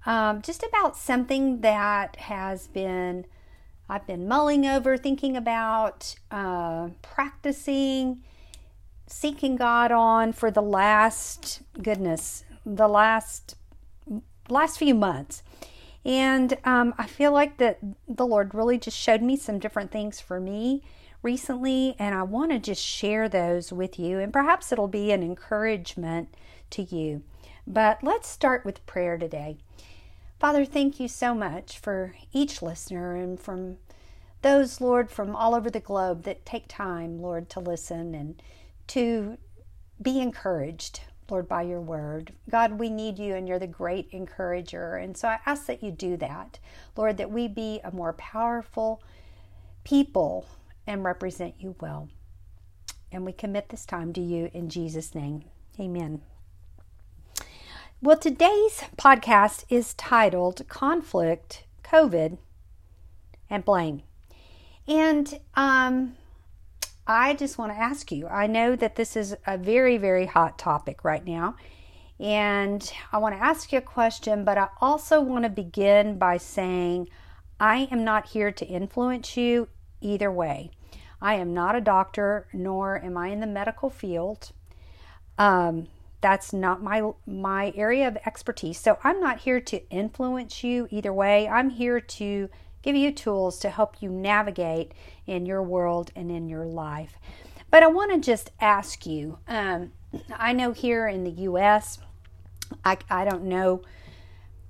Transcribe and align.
um, 0.07 0.43
just 0.43 0.65
about 0.65 0.97
something 0.97 1.61
that 1.61 2.17
has 2.17 2.67
been, 2.67 3.27
I've 3.89 4.07
been 4.07 4.27
mulling 4.27 4.67
over, 4.67 4.97
thinking 4.97 5.37
about, 5.37 6.17
uh, 6.33 6.89
practicing, 7.03 8.25
seeking 9.07 9.55
God 9.55 9.93
on 9.93 10.33
for 10.33 10.51
the 10.51 10.63
last, 10.63 11.63
goodness, 11.81 12.45
the 12.67 12.89
last, 12.89 13.55
last 14.49 14.79
few 14.79 14.97
months. 14.97 15.45
And 16.09 16.57
um, 16.65 16.95
I 16.97 17.07
feel 17.07 17.33
like 17.33 17.59
that 17.59 17.79
the 18.09 18.27
Lord 18.27 18.55
really 18.55 18.79
just 18.79 18.97
showed 18.97 19.21
me 19.21 19.37
some 19.37 19.59
different 19.59 19.91
things 19.91 20.23
for 20.23 20.41
me 20.41 20.83
recently, 21.23 21.97
and 21.99 22.15
I 22.15 22.23
want 22.23 22.51
to 22.51 22.59
just 22.59 22.83
share 22.83 23.29
those 23.29 23.75
with 23.75 23.99
you, 23.99 24.19
and 24.19 24.33
perhaps 24.33 24.73
it'll 24.73 24.89
be 24.89 25.13
an 25.13 25.23
encouragement 25.23 26.35
to 26.71 26.83
you. 26.83 27.25
But 27.67 28.03
let's 28.03 28.27
start 28.27 28.65
with 28.65 28.87
prayer 28.87 29.19
today. 29.19 29.59
Father, 30.41 30.65
thank 30.65 30.99
you 30.99 31.09
so 31.09 31.35
much 31.35 31.79
for 31.79 32.15
each 32.33 32.63
listener 32.63 33.15
and 33.15 33.39
from 33.39 33.77
those, 34.41 34.81
Lord, 34.81 35.11
from 35.11 35.37
all 35.37 35.55
over 35.55 35.69
the 35.69 35.79
globe 35.79 36.23
that 36.23 36.47
take 36.47 36.69
time, 36.69 37.21
Lord, 37.21 37.51
to 37.51 37.61
listen 37.61 38.15
and 38.15 38.41
to 38.87 39.37
be 40.01 40.21
encouraged. 40.21 41.01
Lord, 41.31 41.49
by 41.49 41.63
your 41.63 41.81
word. 41.81 42.33
God, 42.51 42.79
we 42.79 42.89
need 42.89 43.19
you 43.19 43.35
and 43.35 43.47
you're 43.47 43.59
the 43.59 43.67
great 43.67 44.09
encourager. 44.13 44.97
And 44.97 45.17
so 45.17 45.29
I 45.29 45.39
ask 45.47 45.67
that 45.67 45.83
you 45.83 45.91
do 45.91 46.17
that. 46.17 46.59
Lord, 46.97 47.19
that 47.19 47.31
we 47.31 47.49
be 47.49 47.81
a 47.85 47.91
more 47.91 48.13
powerful 48.15 49.03
people 49.85 50.47
and 50.87 51.05
represent 51.05 51.55
you 51.59 51.77
well. 51.81 52.09
And 53.13 53.25
we 53.25 53.33
commit 53.33 53.69
this 53.69 53.87
time 53.87 54.13
to 54.15 54.21
you 54.21 54.51
in 54.53 54.69
Jesus' 54.69 55.15
name. 55.15 55.45
Amen. 55.79 56.23
Well, 58.01 58.17
today's 58.17 58.85
podcast 58.97 59.65
is 59.69 59.95
titled 59.95 60.69
Conflict, 60.69 61.65
COVID, 61.83 62.39
and 63.51 63.65
Blame. 63.65 64.03
And 64.87 65.41
um, 65.55 66.18
I 67.09 67.33
just 67.33 67.57
want 67.57 67.73
to 67.73 67.79
ask 67.79 68.13
you 68.13 68.29
I 68.29 68.47
know 68.47 68.77
that 68.77 68.97
this 68.97 69.17
is 69.17 69.35
a 69.47 69.57
very, 69.57 69.97
very 69.97 70.27
hot 70.27 70.59
topic 70.59 71.03
right 71.03 71.25
now. 71.25 71.57
And 72.21 72.93
I 73.13 73.19
want 73.19 73.35
to 73.35 73.43
ask 73.43 73.73
you 73.73 73.79
a 73.79 73.83
question, 73.83 74.45
but 74.45 74.59
I 74.59 74.69
also 74.81 75.21
want 75.21 75.45
to 75.45 75.51
begin 75.51 76.19
by 76.19 76.37
saying 76.37 77.09
I 77.59 77.89
am 77.91 78.05
not 78.05 78.29
here 78.29 78.53
to 78.53 78.67
influence 78.67 79.37
you 79.37 79.69
either 80.01 80.31
way. 80.31 80.71
I 81.21 81.35
am 81.35 81.55
not 81.55 81.75
a 81.75 81.81
doctor, 81.81 82.47
nor 82.53 83.03
am 83.03 83.17
I 83.17 83.29
in 83.29 83.41
the 83.41 83.47
medical 83.47 83.89
field. 83.91 84.53
Um, 85.39 85.89
that's 86.21 86.53
not 86.53 86.83
my 86.83 87.13
my 87.27 87.73
area 87.77 88.09
of 88.09 88.19
expertise. 88.27 88.79
So 88.79 88.99
I'm 89.05 89.21
not 89.21 89.41
here 89.41 89.61
to 89.61 89.89
influence 89.89 90.65
you 90.65 90.89
either 90.91 91.13
way. 91.13 91.49
I'm 91.49 91.71
here 91.71 92.01
to 92.01 92.51
give 92.83 92.97
you 92.97 93.13
tools 93.13 93.59
to 93.61 93.71
help 93.71 93.97
you 94.01 94.11
navigate 94.11 94.93
in 95.27 95.47
your 95.47 95.63
world 95.63 96.11
and 96.15 96.31
in 96.31 96.49
your 96.49 96.65
life. 96.65 97.19
But 97.71 97.83
I 97.83 97.89
want 97.89 98.13
to 98.13 98.19
just 98.19 98.51
ask 98.61 99.07
you 99.07 99.39
um, 99.47 99.93
I 100.35 100.53
know 100.53 100.73
here 100.73 101.07
in 101.07 101.25
the 101.25 101.31
U.S., 101.31 101.99
I, 102.85 102.99
I 103.11 103.25
don't 103.25 103.45
know 103.45 103.83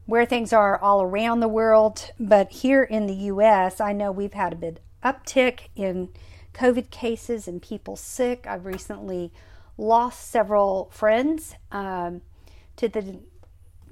where 0.06 0.24
things 0.24 0.52
are 0.52 0.80
all 0.80 1.02
around 1.02 1.40
the 1.40 1.48
world, 1.48 2.12
but 2.18 2.50
here 2.50 2.82
in 2.82 3.06
the 3.06 3.14
U.S., 3.14 3.80
I 3.80 3.92
know 3.92 4.10
we've 4.10 4.32
had 4.32 4.52
a 4.52 4.56
bit 4.56 4.80
uptick 5.04 5.68
in 5.76 6.08
COVID 6.54 6.90
cases 6.90 7.46
and 7.46 7.62
people 7.62 7.94
sick. 7.94 8.46
I've 8.46 8.66
recently 8.66 9.32
lost 9.76 10.30
several 10.30 10.90
friends 10.92 11.54
um, 11.70 12.22
to 12.76 12.88
the 12.88 13.20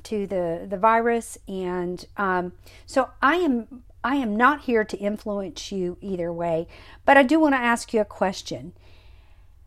to 0.04 0.26
the 0.26 0.66
the 0.68 0.76
virus, 0.76 1.36
and 1.48 2.04
um, 2.16 2.52
so 2.86 3.10
I 3.20 3.36
am 3.36 3.82
I 4.06 4.14
am 4.14 4.36
not 4.36 4.60
here 4.60 4.84
to 4.84 4.96
influence 4.98 5.72
you 5.72 5.98
either 6.00 6.32
way, 6.32 6.68
but 7.04 7.16
I 7.16 7.24
do 7.24 7.40
want 7.40 7.56
to 7.56 7.60
ask 7.60 7.92
you 7.92 8.00
a 8.00 8.04
question. 8.04 8.72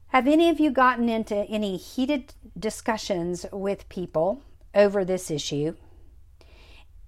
Have 0.08 0.28
any 0.28 0.50
of 0.50 0.62
you 0.62 0.72
gotten 0.72 1.10
into 1.10 1.36
any 1.36 1.76
heated 1.76 2.36
discussions 2.58 3.46
with 3.52 3.90
people 3.90 4.42
over 4.74 5.04
this 5.04 5.30
issue? 5.30 5.76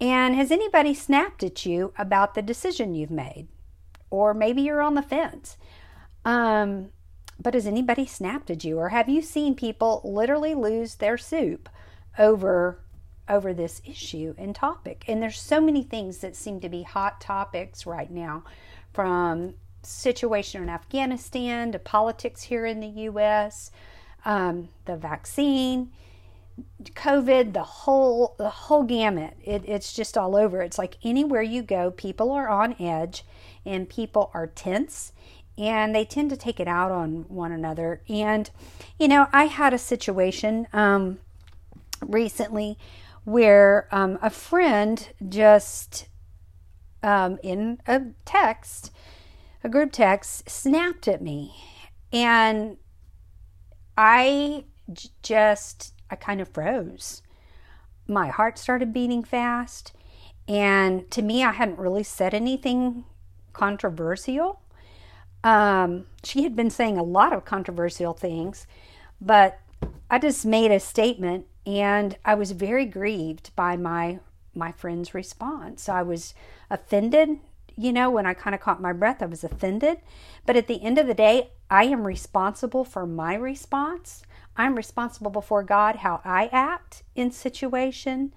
And 0.01 0.35
has 0.35 0.51
anybody 0.51 0.93
snapped 0.93 1.41
at 1.41 1.65
you 1.65 1.93
about 1.97 2.33
the 2.33 2.41
decision 2.41 2.95
you've 2.95 3.09
made? 3.09 3.47
Or 4.09 4.33
maybe 4.33 4.63
you're 4.63 4.81
on 4.81 4.95
the 4.95 5.01
fence. 5.01 5.55
Um, 6.25 6.89
but 7.39 7.53
has 7.53 7.65
anybody 7.65 8.05
snapped 8.05 8.51
at 8.51 8.65
you? 8.65 8.77
Or 8.77 8.89
have 8.89 9.07
you 9.07 9.21
seen 9.21 9.55
people 9.55 10.01
literally 10.03 10.53
lose 10.53 10.95
their 10.95 11.17
soup 11.17 11.69
over 12.19 12.81
over 13.29 13.53
this 13.53 13.81
issue 13.85 14.33
and 14.37 14.55
topic. 14.55 15.03
And 15.07 15.21
there's 15.21 15.39
so 15.39 15.61
many 15.61 15.83
things 15.83 16.19
that 16.19 16.35
seem 16.35 16.59
to 16.61 16.69
be 16.69 16.83
hot 16.83 17.21
topics 17.21 17.85
right 17.85 18.11
now 18.11 18.43
from 18.93 19.55
situation 19.83 20.61
in 20.61 20.69
Afghanistan 20.69 21.71
to 21.71 21.79
politics 21.79 22.43
here 22.43 22.65
in 22.65 22.79
the 22.79 22.87
US, 22.87 23.71
um, 24.25 24.69
the 24.85 24.95
vaccine, 24.95 25.91
COVID, 26.83 27.53
the 27.53 27.63
whole 27.63 28.35
the 28.37 28.49
whole 28.49 28.83
gamut. 28.83 29.35
It, 29.43 29.63
it's 29.65 29.93
just 29.93 30.17
all 30.17 30.35
over. 30.35 30.61
It's 30.61 30.77
like 30.77 30.97
anywhere 31.03 31.41
you 31.41 31.63
go, 31.63 31.91
people 31.91 32.31
are 32.31 32.49
on 32.49 32.75
edge 32.79 33.23
and 33.65 33.89
people 33.89 34.29
are 34.33 34.47
tense 34.47 35.13
and 35.57 35.93
they 35.93 36.05
tend 36.05 36.29
to 36.29 36.37
take 36.37 36.59
it 36.59 36.67
out 36.67 36.91
on 36.91 37.25
one 37.27 37.51
another. 37.51 38.01
And 38.07 38.49
you 38.99 39.07
know, 39.07 39.27
I 39.31 39.45
had 39.45 39.73
a 39.73 39.77
situation 39.77 40.67
um, 40.73 41.19
recently 42.01 42.77
where 43.23 43.87
um, 43.91 44.17
a 44.21 44.29
friend 44.29 45.09
just 45.27 46.07
um, 47.03 47.37
in 47.43 47.79
a 47.87 48.01
text, 48.25 48.91
a 49.63 49.69
group 49.69 49.91
text, 49.91 50.49
snapped 50.49 51.07
at 51.07 51.21
me. 51.21 51.55
And 52.11 52.77
I 53.97 54.65
j- 54.91 55.09
just, 55.21 55.93
I 56.09 56.15
kind 56.15 56.41
of 56.41 56.49
froze. 56.49 57.21
My 58.07 58.29
heart 58.29 58.57
started 58.57 58.93
beating 58.93 59.23
fast. 59.23 59.93
And 60.47 61.09
to 61.11 61.21
me, 61.21 61.43
I 61.43 61.51
hadn't 61.51 61.79
really 61.79 62.03
said 62.03 62.33
anything 62.33 63.05
controversial. 63.53 64.61
Um, 65.43 66.05
she 66.23 66.43
had 66.43 66.55
been 66.55 66.69
saying 66.69 66.97
a 66.97 67.03
lot 67.03 67.33
of 67.33 67.45
controversial 67.45 68.13
things, 68.13 68.67
but 69.19 69.59
I 70.09 70.19
just 70.19 70.45
made 70.45 70.71
a 70.71 70.79
statement 70.79 71.45
and 71.65 72.17
I 72.25 72.35
was 72.35 72.51
very 72.51 72.85
grieved 72.85 73.55
by 73.55 73.77
my 73.77 74.19
my 74.53 74.71
friend's 74.71 75.13
response. 75.13 75.87
I 75.87 76.01
was 76.01 76.33
offended, 76.69 77.39
you 77.77 77.93
know, 77.93 78.09
when 78.09 78.25
I 78.25 78.33
kind 78.33 78.53
of 78.53 78.61
caught 78.61 78.81
my 78.81 78.93
breath, 78.93 79.21
I 79.21 79.25
was 79.27 79.43
offended. 79.43 79.99
But 80.45 80.57
at 80.57 80.67
the 80.67 80.83
end 80.83 80.97
of 80.97 81.07
the 81.07 81.13
day, 81.13 81.51
I 81.69 81.85
am 81.85 82.05
responsible 82.05 82.83
for 82.83 83.05
my 83.07 83.35
response. 83.35 84.23
I'm 84.57 84.75
responsible 84.75 85.31
before 85.31 85.63
God 85.63 85.97
how 85.97 86.21
I 86.25 86.49
act 86.51 87.03
in 87.15 87.31
situation. 87.31 88.33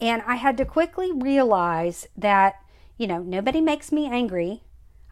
And 0.00 0.22
I 0.26 0.36
had 0.36 0.56
to 0.56 0.64
quickly 0.64 1.12
realize 1.12 2.08
that, 2.16 2.56
you 2.96 3.06
know, 3.06 3.22
nobody 3.22 3.60
makes 3.60 3.92
me 3.92 4.06
angry. 4.06 4.62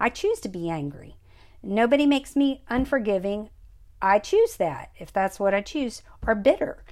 I 0.01 0.09
choose 0.09 0.41
to 0.41 0.49
be 0.49 0.69
angry. 0.69 1.17
Nobody 1.63 2.07
makes 2.07 2.35
me 2.35 2.63
unforgiving. 2.69 3.51
I 4.01 4.19
choose 4.19 4.57
that 4.57 4.91
if 4.99 5.13
that's 5.13 5.39
what 5.39 5.55
I 5.55 5.61
choose, 5.61 6.03
or 6.27 6.35
bitter. 6.35 6.83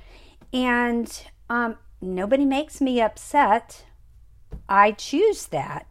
And 0.57 1.23
um, 1.51 1.77
nobody 2.01 2.47
makes 2.47 2.81
me 2.81 2.99
upset. 2.99 3.85
I 4.71 4.93
choose 4.93 5.49
that 5.49 5.87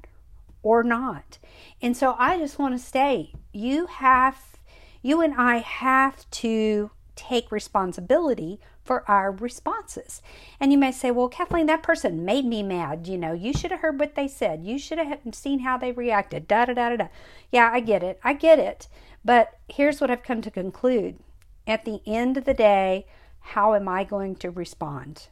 or 0.64 0.82
not. 0.82 1.38
And 1.84 1.96
so 1.96 2.16
I 2.18 2.40
just 2.40 2.58
want 2.58 2.76
to 2.76 2.84
say 2.84 3.32
you 3.54 3.86
have, 3.86 4.58
you 5.04 5.22
and 5.22 5.36
I 5.38 5.58
have 5.58 6.28
to 6.32 6.90
take 7.16 7.52
responsibility 7.52 8.60
for 8.84 9.08
our 9.08 9.32
responses. 9.32 10.24
And 10.60 10.72
you 10.72 10.80
may 10.80 10.92
say, 10.92 11.12
well, 11.12 11.30
Kathleen, 11.30 11.68
that 11.68 11.84
person 11.84 12.26
made 12.26 12.46
me 12.46 12.64
mad. 12.64 13.08
You 13.08 13.20
know, 13.20 13.34
you 13.34 13.54
should 13.54 13.70
have 13.70 13.82
heard 13.82 14.00
what 14.00 14.16
they 14.16 14.28
said. 14.28 14.66
You 14.66 14.80
should 14.80 14.98
have 14.98 15.20
seen 15.34 15.60
how 15.60 15.78
they 15.78 15.92
reacted. 15.92 16.48
Da 16.48 16.66
da 16.66 16.74
da 16.74 16.90
da 16.90 16.96
da. 16.96 17.08
Yeah, 17.52 17.70
I 17.72 17.82
get 17.82 18.02
it. 18.02 18.20
I 18.24 18.34
get 18.34 18.58
it. 18.58 18.88
But 19.24 19.60
here's 19.70 20.02
what 20.02 20.10
I've 20.10 20.24
come 20.24 20.42
to 20.42 20.50
conclude. 20.50 21.20
At 21.68 21.86
the 21.86 22.02
end 22.08 22.36
of 22.38 22.46
the 22.46 22.54
day, 22.56 23.06
how 23.50 23.76
am 23.76 23.88
I 23.88 24.04
going 24.04 24.36
to 24.38 24.50
respond? 24.50 25.28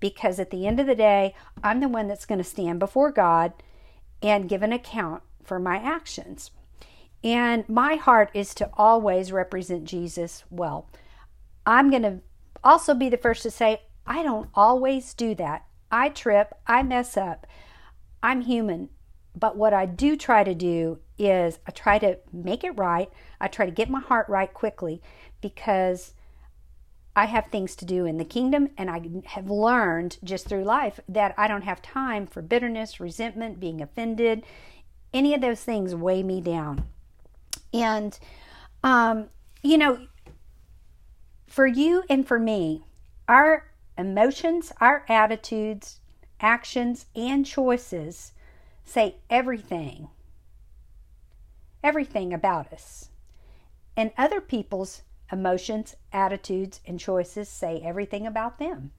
Because 0.00 0.40
at 0.40 0.50
the 0.50 0.66
end 0.66 0.80
of 0.80 0.86
the 0.86 0.94
day, 0.94 1.34
I'm 1.62 1.80
the 1.80 1.88
one 1.88 2.08
that's 2.08 2.24
going 2.24 2.38
to 2.38 2.44
stand 2.44 2.78
before 2.78 3.12
God 3.12 3.52
and 4.22 4.48
give 4.48 4.62
an 4.62 4.72
account 4.72 5.22
for 5.44 5.58
my 5.58 5.76
actions. 5.76 6.50
And 7.22 7.68
my 7.68 7.96
heart 7.96 8.30
is 8.32 8.54
to 8.54 8.70
always 8.74 9.32
represent 9.32 9.84
Jesus 9.84 10.44
well. 10.50 10.88
I'm 11.66 11.90
going 11.90 12.02
to 12.02 12.20
also 12.64 12.94
be 12.94 13.10
the 13.10 13.18
first 13.18 13.42
to 13.42 13.50
say, 13.50 13.82
I 14.06 14.22
don't 14.22 14.48
always 14.54 15.12
do 15.12 15.34
that. 15.34 15.66
I 15.90 16.08
trip, 16.08 16.54
I 16.66 16.82
mess 16.82 17.16
up. 17.18 17.46
I'm 18.22 18.40
human. 18.40 18.88
But 19.36 19.56
what 19.56 19.74
I 19.74 19.84
do 19.84 20.16
try 20.16 20.42
to 20.42 20.54
do 20.54 21.00
is 21.18 21.58
I 21.66 21.70
try 21.72 21.98
to 21.98 22.18
make 22.32 22.64
it 22.64 22.78
right. 22.78 23.10
I 23.40 23.48
try 23.48 23.66
to 23.66 23.72
get 23.72 23.90
my 23.90 24.00
heart 24.00 24.26
right 24.28 24.52
quickly 24.52 25.02
because 25.42 26.14
I 27.18 27.24
have 27.24 27.46
things 27.46 27.74
to 27.74 27.84
do 27.84 28.06
in 28.06 28.16
the 28.16 28.24
kingdom, 28.24 28.68
and 28.78 28.88
I 28.88 29.02
have 29.26 29.50
learned 29.50 30.18
just 30.22 30.46
through 30.46 30.62
life 30.62 31.00
that 31.08 31.34
I 31.36 31.48
don't 31.48 31.64
have 31.64 31.82
time 31.82 32.28
for 32.28 32.42
bitterness, 32.42 33.00
resentment, 33.00 33.58
being 33.58 33.82
offended. 33.82 34.44
Any 35.12 35.34
of 35.34 35.40
those 35.40 35.64
things 35.64 35.96
weigh 35.96 36.22
me 36.22 36.40
down. 36.40 36.84
And, 37.74 38.16
um, 38.84 39.30
you 39.64 39.78
know, 39.78 40.06
for 41.48 41.66
you 41.66 42.04
and 42.08 42.24
for 42.24 42.38
me, 42.38 42.84
our 43.26 43.68
emotions, 43.96 44.72
our 44.80 45.04
attitudes, 45.08 45.98
actions, 46.40 47.06
and 47.16 47.44
choices 47.44 48.30
say 48.84 49.16
everything, 49.28 50.06
everything 51.82 52.32
about 52.32 52.72
us. 52.72 53.08
And 53.96 54.12
other 54.16 54.40
people's 54.40 55.02
Emotions, 55.30 55.96
attitudes, 56.12 56.80
and 56.86 56.98
choices 56.98 57.48
say 57.48 57.80
everything 57.84 58.26
about 58.26 58.58
them. 58.58 58.92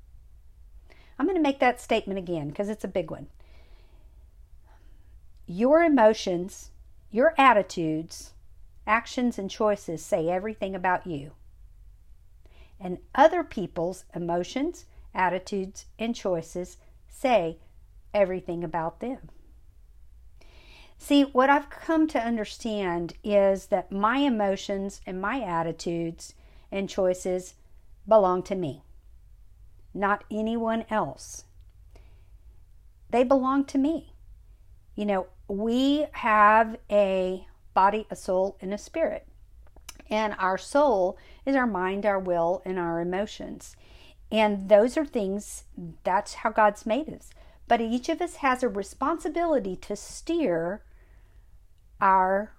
I'm 1.18 1.26
going 1.26 1.36
to 1.36 1.42
make 1.42 1.60
that 1.60 1.82
statement 1.82 2.20
again 2.20 2.50
because 2.50 2.70
it's 2.70 2.84
a 2.84 2.88
big 2.88 3.12
one. 3.12 3.28
Your 5.48 5.84
emotions, 5.84 6.72
your 7.12 7.34
attitudes, 7.38 8.34
actions, 8.86 9.40
and 9.40 9.50
choices 9.50 10.06
say 10.06 10.30
everything 10.30 10.76
about 10.76 11.08
you. 11.08 11.32
And 12.80 13.00
other 13.14 13.44
people's 13.44 14.06
emotions, 14.16 14.86
attitudes, 15.14 15.88
and 15.98 16.16
choices 16.16 16.78
say 17.08 17.58
everything 18.14 18.64
about 18.64 19.00
them. 19.00 19.30
See, 21.02 21.24
what 21.24 21.50
I've 21.50 21.70
come 21.70 22.08
to 22.10 22.20
understand 22.20 23.14
is 23.24 23.68
that 23.68 23.92
my 23.92 24.18
emotions 24.18 25.00
and 25.08 25.20
my 25.22 25.42
attitudes 25.42 26.36
and 26.72 26.90
choices 26.90 27.56
belong 28.08 28.44
to 28.44 28.56
me, 28.56 28.84
not 29.94 30.26
anyone 30.30 30.86
else. 30.90 31.46
They 33.10 33.24
belong 33.24 33.64
to 33.66 33.78
me. 33.78 34.14
You 34.96 35.06
know, 35.06 35.28
we 35.48 36.06
have 36.12 36.78
a 36.92 37.48
body, 37.74 38.06
a 38.12 38.16
soul, 38.16 38.58
and 38.62 38.74
a 38.74 38.78
spirit. 38.78 39.26
And 40.10 40.36
our 40.38 40.58
soul 40.58 41.18
is 41.46 41.56
our 41.56 41.66
mind, 41.66 42.06
our 42.06 42.20
will, 42.20 42.62
and 42.66 42.78
our 42.78 43.00
emotions. 43.00 43.76
And 44.32 44.68
those 44.68 44.98
are 44.98 45.06
things, 45.06 45.64
that's 46.04 46.36
how 46.36 46.52
God's 46.52 46.86
made 46.86 47.10
us. 47.12 47.30
But 47.68 47.80
each 47.82 48.10
of 48.10 48.22
us 48.22 48.38
has 48.38 48.64
a 48.64 48.70
responsibility 48.70 49.76
to 49.78 49.96
steer 49.96 50.84
our 52.02 52.54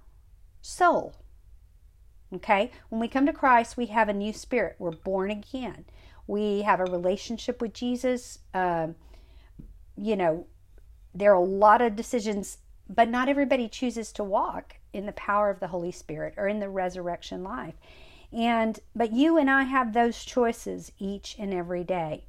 soul. 0.61 1.15
Okay? 2.35 2.71
When 2.89 3.01
we 3.01 3.09
come 3.09 3.27
to 3.27 3.33
Christ, 3.33 3.77
we 3.77 3.87
have 3.87 4.09
a 4.09 4.15
new 4.15 4.33
spirit. 4.33 4.77
We're 4.79 4.93
born 4.93 5.31
again. 5.31 5.85
We 6.27 6.63
have 6.63 6.81
a 6.81 6.85
relationship 6.85 7.61
with 7.61 7.73
Jesus. 7.73 8.39
Uh, 8.55 8.89
you 9.97 10.17
know, 10.17 10.47
there 11.15 11.33
are 11.33 11.43
a 11.43 11.45
lot 11.45 11.83
of 11.83 11.97
decisions, 11.97 12.59
but 12.89 13.09
not 13.09 13.29
everybody 13.29 13.69
chooses 13.69 14.13
to 14.13 14.25
walk 14.25 14.77
in 14.93 15.07
the 15.07 15.13
power 15.13 15.51
of 15.51 15.61
the 15.61 15.69
Holy 15.69 15.93
Spirit 15.93 16.35
or 16.37 16.47
in 16.47 16.61
the 16.61 16.69
resurrection 16.69 17.43
life. 17.43 17.75
And 18.33 18.79
but 18.95 19.13
you 19.13 19.37
and 19.39 19.51
I 19.51 19.65
have 19.65 19.93
those 19.93 20.25
choices 20.25 20.93
each 20.99 21.35
and 21.39 21.53
every 21.53 21.83
day. 21.83 22.25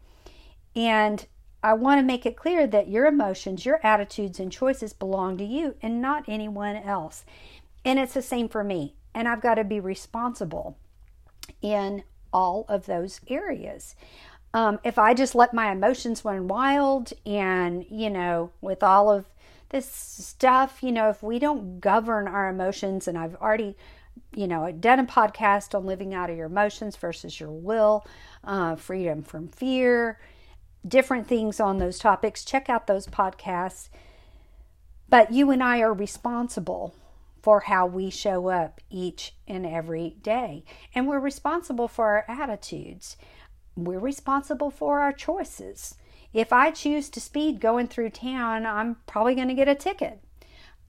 And 0.75 1.25
I 1.63 1.73
want 1.73 1.99
to 1.99 2.05
make 2.05 2.25
it 2.25 2.35
clear 2.35 2.65
that 2.67 2.87
your 2.87 3.05
emotions, 3.05 3.65
your 3.65 3.79
attitudes, 3.85 4.39
and 4.39 4.51
choices 4.51 4.93
belong 4.93 5.37
to 5.37 5.45
you 5.45 5.75
and 5.81 6.01
not 6.01 6.25
anyone 6.27 6.75
else. 6.75 7.23
And 7.85 7.99
it's 7.99 8.13
the 8.13 8.21
same 8.21 8.49
for 8.49 8.63
me. 8.63 8.95
And 9.13 9.27
I've 9.27 9.41
got 9.41 9.55
to 9.55 9.63
be 9.63 9.79
responsible 9.79 10.77
in 11.61 12.03
all 12.33 12.65
of 12.67 12.85
those 12.85 13.21
areas. 13.27 13.95
Um, 14.53 14.79
if 14.83 14.97
I 14.97 15.13
just 15.13 15.35
let 15.35 15.53
my 15.53 15.71
emotions 15.71 16.25
run 16.25 16.47
wild 16.47 17.13
and, 17.25 17.85
you 17.89 18.09
know, 18.09 18.51
with 18.61 18.83
all 18.83 19.11
of 19.11 19.25
this 19.69 19.89
stuff, 19.89 20.81
you 20.81 20.91
know, 20.91 21.09
if 21.09 21.23
we 21.23 21.39
don't 21.39 21.79
govern 21.79 22.27
our 22.27 22.49
emotions, 22.49 23.07
and 23.07 23.17
I've 23.17 23.35
already, 23.35 23.77
you 24.35 24.47
know, 24.47 24.69
done 24.71 24.99
a 24.99 25.05
podcast 25.05 25.73
on 25.73 25.85
living 25.85 26.13
out 26.13 26.29
of 26.29 26.37
your 26.37 26.47
emotions 26.47 26.97
versus 26.97 27.39
your 27.39 27.51
will, 27.51 28.05
uh, 28.43 28.75
freedom 28.75 29.23
from 29.23 29.47
fear, 29.47 30.19
different 30.87 31.27
things 31.27 31.59
on 31.59 31.77
those 31.77 31.99
topics. 31.99 32.45
Check 32.45 32.69
out 32.69 32.87
those 32.87 33.07
podcasts. 33.07 33.89
But 35.09 35.31
you 35.31 35.51
and 35.51 35.61
I 35.61 35.81
are 35.81 35.93
responsible 35.93 36.95
for 37.41 37.61
how 37.61 37.85
we 37.85 38.09
show 38.09 38.49
up 38.49 38.79
each 38.89 39.33
and 39.47 39.65
every 39.65 40.15
day. 40.21 40.63
And 40.93 41.07
we're 41.07 41.19
responsible 41.19 41.87
for 41.87 42.05
our 42.07 42.25
attitudes. 42.27 43.17
We're 43.75 43.99
responsible 43.99 44.69
for 44.69 44.99
our 44.99 45.11
choices. 45.11 45.95
If 46.33 46.53
I 46.53 46.71
choose 46.71 47.09
to 47.09 47.19
speed 47.19 47.59
going 47.59 47.87
through 47.87 48.11
town, 48.11 48.65
I'm 48.65 48.97
probably 49.05 49.35
going 49.35 49.49
to 49.49 49.53
get 49.53 49.67
a 49.67 49.75
ticket. 49.75 50.21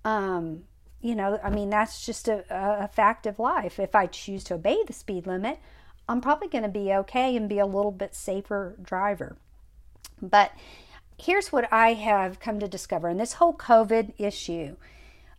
Um, 0.04 0.64
you 1.00 1.16
know, 1.16 1.40
I 1.42 1.50
mean, 1.50 1.70
that's 1.70 2.04
just 2.04 2.28
a, 2.28 2.44
a 2.50 2.88
fact 2.88 3.26
of 3.26 3.38
life. 3.38 3.80
If 3.80 3.94
I 3.94 4.06
choose 4.06 4.44
to 4.44 4.54
obey 4.54 4.78
the 4.86 4.92
speed 4.92 5.26
limit, 5.26 5.58
I'm 6.08 6.20
probably 6.20 6.48
going 6.48 6.62
to 6.62 6.68
be 6.68 6.92
okay 6.92 7.36
and 7.36 7.48
be 7.48 7.58
a 7.58 7.66
little 7.66 7.90
bit 7.90 8.14
safer 8.14 8.76
driver. 8.80 9.36
But 10.22 10.52
here's 11.18 11.52
what 11.52 11.70
I 11.72 11.94
have 11.94 12.40
come 12.40 12.60
to 12.60 12.68
discover 12.68 13.08
in 13.08 13.16
this 13.16 13.34
whole 13.34 13.54
COVID 13.54 14.14
issue, 14.18 14.76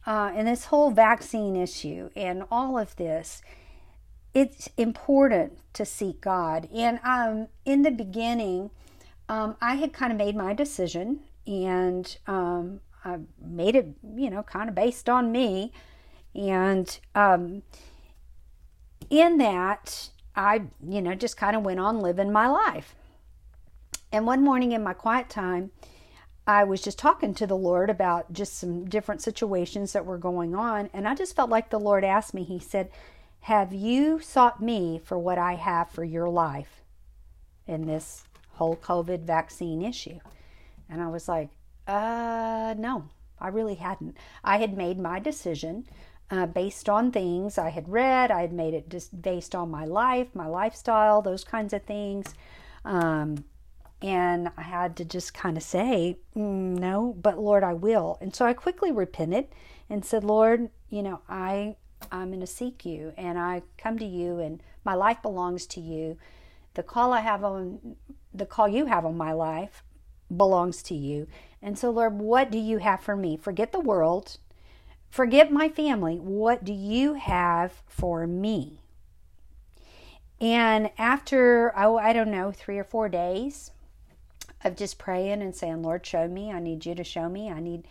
uh, 0.06 0.32
and 0.36 0.48
this 0.48 0.66
whole 0.66 0.92
vaccine 0.92 1.56
issue, 1.56 2.10
and 2.16 2.44
all 2.52 2.78
of 2.78 2.96
this, 2.98 3.42
it's 4.34 4.68
important 4.78 5.58
to 5.74 5.86
seek 5.86 6.22
God. 6.22 6.68
And 6.74 7.00
um, 7.04 7.48
in 7.66 7.84
the 7.84 7.92
beginning, 7.92 8.72
um, 9.30 9.56
I 9.62 9.76
had 9.76 9.94
kind 9.94 10.12
of 10.12 10.18
made 10.18 10.36
my 10.36 10.54
decision, 10.54 11.22
and 11.48 12.18
um, 12.28 12.82
I 13.06 13.20
made 13.42 13.76
it, 13.76 13.88
you 14.16 14.30
know, 14.30 14.44
kind 14.44 14.70
of 14.70 14.76
based 14.76 15.08
on 15.08 15.32
me. 15.32 15.72
And 16.36 17.00
um, 17.16 17.64
in 19.10 19.38
that, 19.38 20.10
I, 20.36 20.64
you 20.86 21.02
know, 21.02 21.14
just 21.16 21.38
kind 21.38 21.56
of 21.56 21.64
went 21.64 21.80
on 21.80 22.00
living 22.00 22.32
my 22.32 22.48
life. 22.48 22.96
And 24.14 24.28
one 24.28 24.44
morning 24.44 24.74
in 24.74 24.84
my 24.84 24.94
quiet 24.94 25.28
time, 25.28 25.72
I 26.46 26.66
was 26.66 26.84
just 26.84 27.00
talking 27.00 27.34
to 27.34 27.48
the 27.48 27.58
Lord 27.58 27.90
about 27.90 28.32
just 28.32 28.54
some 28.60 28.86
different 28.86 29.24
situations 29.24 29.92
that 29.94 30.06
were 30.06 30.20
going 30.20 30.54
on. 30.54 30.92
And 30.94 31.08
I 31.08 31.16
just 31.16 31.36
felt 31.36 31.50
like 31.50 31.72
the 31.72 31.80
Lord 31.80 32.04
asked 32.04 32.32
me, 32.32 32.44
He 32.44 32.60
said, 32.60 32.92
Have 33.42 33.74
you 33.74 34.20
sought 34.20 34.62
me 34.62 35.02
for 35.04 35.18
what 35.18 35.40
I 35.40 35.56
have 35.56 35.90
for 35.90 36.04
your 36.04 36.30
life 36.30 36.84
in 37.66 37.88
this 37.88 38.26
whole 38.52 38.76
COVID 38.76 39.24
vaccine 39.24 39.82
issue? 39.82 40.20
And 40.88 41.02
I 41.02 41.08
was 41.08 41.28
like, 41.28 41.50
Uh, 41.88 42.76
no, 42.78 43.06
I 43.40 43.48
really 43.48 43.76
hadn't. 43.76 44.16
I 44.44 44.58
had 44.58 44.78
made 44.78 45.00
my 45.00 45.20
decision. 45.20 45.88
Uh, 46.30 46.46
based 46.46 46.88
on 46.88 47.12
things 47.12 47.58
I 47.58 47.70
had 47.70 47.90
read, 47.90 48.30
I 48.30 48.42
had 48.42 48.54
made 48.54 48.76
it 48.76 48.90
just 48.90 49.24
based 49.24 49.56
on 49.56 49.72
my 49.72 49.86
life, 49.86 50.28
my 50.36 50.48
lifestyle, 50.48 51.22
those 51.24 51.44
kinds 51.44 51.74
of 51.74 51.84
things. 51.84 52.36
Um, 52.86 53.44
and 54.04 54.52
I 54.58 54.64
had 54.64 54.98
to 54.98 55.06
just 55.06 55.34
kind 55.34 55.56
of 55.56 55.64
say, 55.64 56.18
mm, 56.36 56.78
no, 56.78 57.16
but 57.22 57.40
Lord, 57.40 57.64
I 57.64 57.74
will. 57.74 58.18
And 58.20 58.36
so 58.36 58.46
I 58.46 58.52
quickly 58.52 58.92
repented 58.92 59.48
and 59.90 60.04
said, 60.04 60.26
Lord, 60.26 60.70
you 60.90 61.02
know, 61.02 61.22
I 61.30 61.78
I'm 62.12 62.28
going 62.28 62.42
to 62.42 62.48
seek 62.48 62.86
you 62.86 63.14
and 63.16 63.40
I 63.40 63.62
come 63.78 63.98
to 63.98 64.06
you 64.06 64.40
and 64.40 64.62
my 64.84 64.94
life 64.94 65.22
belongs 65.22 65.66
to 65.68 65.80
you. 65.80 66.18
The 66.74 66.84
call 66.84 67.14
I 67.14 67.22
have 67.22 67.46
on 67.46 67.96
the 68.34 68.46
call 68.46 68.68
you 68.68 68.88
have 68.88 69.06
on 69.06 69.16
my 69.16 69.32
life 69.32 69.84
belongs 70.36 70.84
to 70.84 70.96
you. 70.96 71.28
And 71.62 71.80
so, 71.80 71.90
Lord, 71.90 72.20
what 72.20 72.52
do 72.52 72.58
you 72.58 72.80
have 72.80 73.00
for 73.00 73.16
me? 73.16 73.38
Forget 73.38 73.72
the 73.72 73.80
world, 73.80 74.38
forget 75.10 75.50
my 75.50 75.70
family. 75.70 76.18
What 76.18 76.66
do 76.66 76.74
you 76.74 77.14
have 77.14 77.82
for 77.88 78.28
me? 78.28 78.82
And 80.42 80.92
after, 80.98 81.72
oh, 81.78 81.96
I 81.98 82.12
don't 82.12 82.32
know, 82.32 82.52
three 82.52 82.78
or 82.78 82.84
four 82.84 83.08
days 83.08 83.72
of 84.64 84.76
just 84.76 84.98
praying 84.98 85.42
and 85.42 85.56
saying, 85.56 85.84
Lord, 85.84 86.06
show 86.06 86.28
me. 86.28 86.52
I 86.52 86.60
need 86.60 86.86
you 86.86 86.96
to 86.96 87.04
show 87.04 87.30
me. 87.30 87.50
I 87.50 87.60
need, 87.60 87.88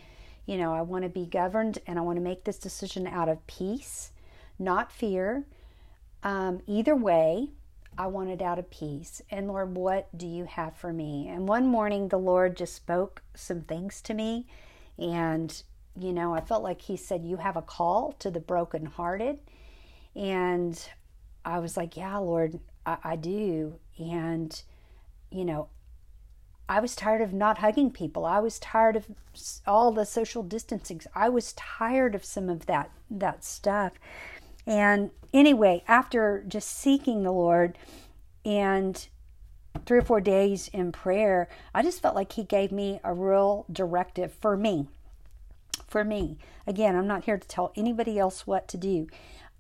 you 0.46 0.56
know, 0.56 0.74
I 0.74 0.82
want 0.82 1.04
to 1.04 1.08
be 1.08 1.26
governed 1.26 1.78
and 1.86 1.98
I 1.98 2.02
want 2.02 2.16
to 2.16 2.22
make 2.22 2.44
this 2.44 2.58
decision 2.58 3.06
out 3.06 3.28
of 3.28 3.46
peace, 3.46 4.12
not 4.58 4.92
fear. 4.92 5.44
Um, 6.22 6.60
either 6.66 6.94
way, 6.94 7.50
I 7.98 8.06
want 8.06 8.30
it 8.30 8.40
out 8.40 8.58
of 8.58 8.70
peace. 8.70 9.20
And 9.30 9.48
Lord, 9.48 9.76
what 9.76 10.16
do 10.16 10.26
you 10.26 10.44
have 10.44 10.76
for 10.76 10.92
me? 10.92 11.28
And 11.28 11.46
one 11.46 11.66
morning, 11.66 12.08
the 12.08 12.18
Lord 12.18 12.56
just 12.56 12.74
spoke 12.74 13.22
some 13.34 13.62
things 13.62 14.00
to 14.02 14.14
me. 14.14 14.46
And, 14.98 15.62
you 15.98 16.12
know, 16.12 16.34
I 16.34 16.40
felt 16.40 16.62
like 16.62 16.82
He 16.82 16.96
said, 16.96 17.24
You 17.24 17.36
have 17.36 17.56
a 17.56 17.62
call 17.62 18.12
to 18.20 18.30
the 18.30 18.40
brokenhearted. 18.40 19.40
And 20.14 20.88
I 21.44 21.58
was 21.58 21.76
like, 21.76 21.96
yeah, 21.96 22.16
Lord, 22.18 22.58
I, 22.84 22.98
I 23.02 23.16
do. 23.16 23.78
And, 23.98 24.62
you 25.30 25.44
know, 25.44 25.68
I 26.68 26.80
was 26.80 26.96
tired 26.96 27.20
of 27.20 27.32
not 27.32 27.58
hugging 27.58 27.90
people. 27.90 28.24
I 28.24 28.38
was 28.38 28.58
tired 28.58 28.96
of 28.96 29.06
all 29.66 29.92
the 29.92 30.06
social 30.06 30.42
distancing. 30.42 31.00
I 31.14 31.28
was 31.28 31.52
tired 31.54 32.14
of 32.14 32.24
some 32.24 32.48
of 32.48 32.66
that 32.66 32.90
that 33.10 33.44
stuff. 33.44 33.92
And 34.66 35.10
anyway, 35.34 35.82
after 35.88 36.44
just 36.46 36.68
seeking 36.68 37.22
the 37.22 37.32
Lord 37.32 37.76
and 38.44 39.06
three 39.86 39.98
or 39.98 40.02
four 40.02 40.20
days 40.20 40.68
in 40.72 40.92
prayer, 40.92 41.48
I 41.74 41.82
just 41.82 42.00
felt 42.00 42.14
like 42.14 42.32
He 42.32 42.44
gave 42.44 42.72
me 42.72 43.00
a 43.02 43.12
real 43.12 43.66
directive 43.70 44.32
for 44.32 44.56
me. 44.56 44.88
For 45.88 46.04
me. 46.04 46.38
Again, 46.66 46.96
I'm 46.96 47.08
not 47.08 47.24
here 47.24 47.38
to 47.38 47.48
tell 47.48 47.72
anybody 47.76 48.18
else 48.18 48.46
what 48.46 48.68
to 48.68 48.76
do. 48.76 49.08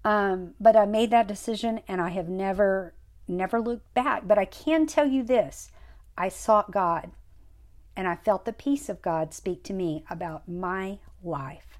Um, 0.04 0.54
but 0.60 0.76
I 0.76 0.84
made 0.86 1.10
that 1.10 1.28
decision 1.28 1.80
and 1.86 2.00
I 2.00 2.10
have 2.10 2.28
never, 2.28 2.94
never 3.28 3.60
looked 3.60 3.92
back. 3.94 4.26
But 4.26 4.38
I 4.38 4.44
can 4.44 4.86
tell 4.86 5.06
you 5.06 5.22
this 5.22 5.70
I 6.16 6.28
sought 6.28 6.70
God 6.70 7.10
and 7.96 8.08
I 8.08 8.16
felt 8.16 8.44
the 8.44 8.52
peace 8.52 8.88
of 8.88 9.02
God 9.02 9.34
speak 9.34 9.62
to 9.64 9.72
me 9.72 10.04
about 10.08 10.48
my 10.48 10.98
life. 11.22 11.78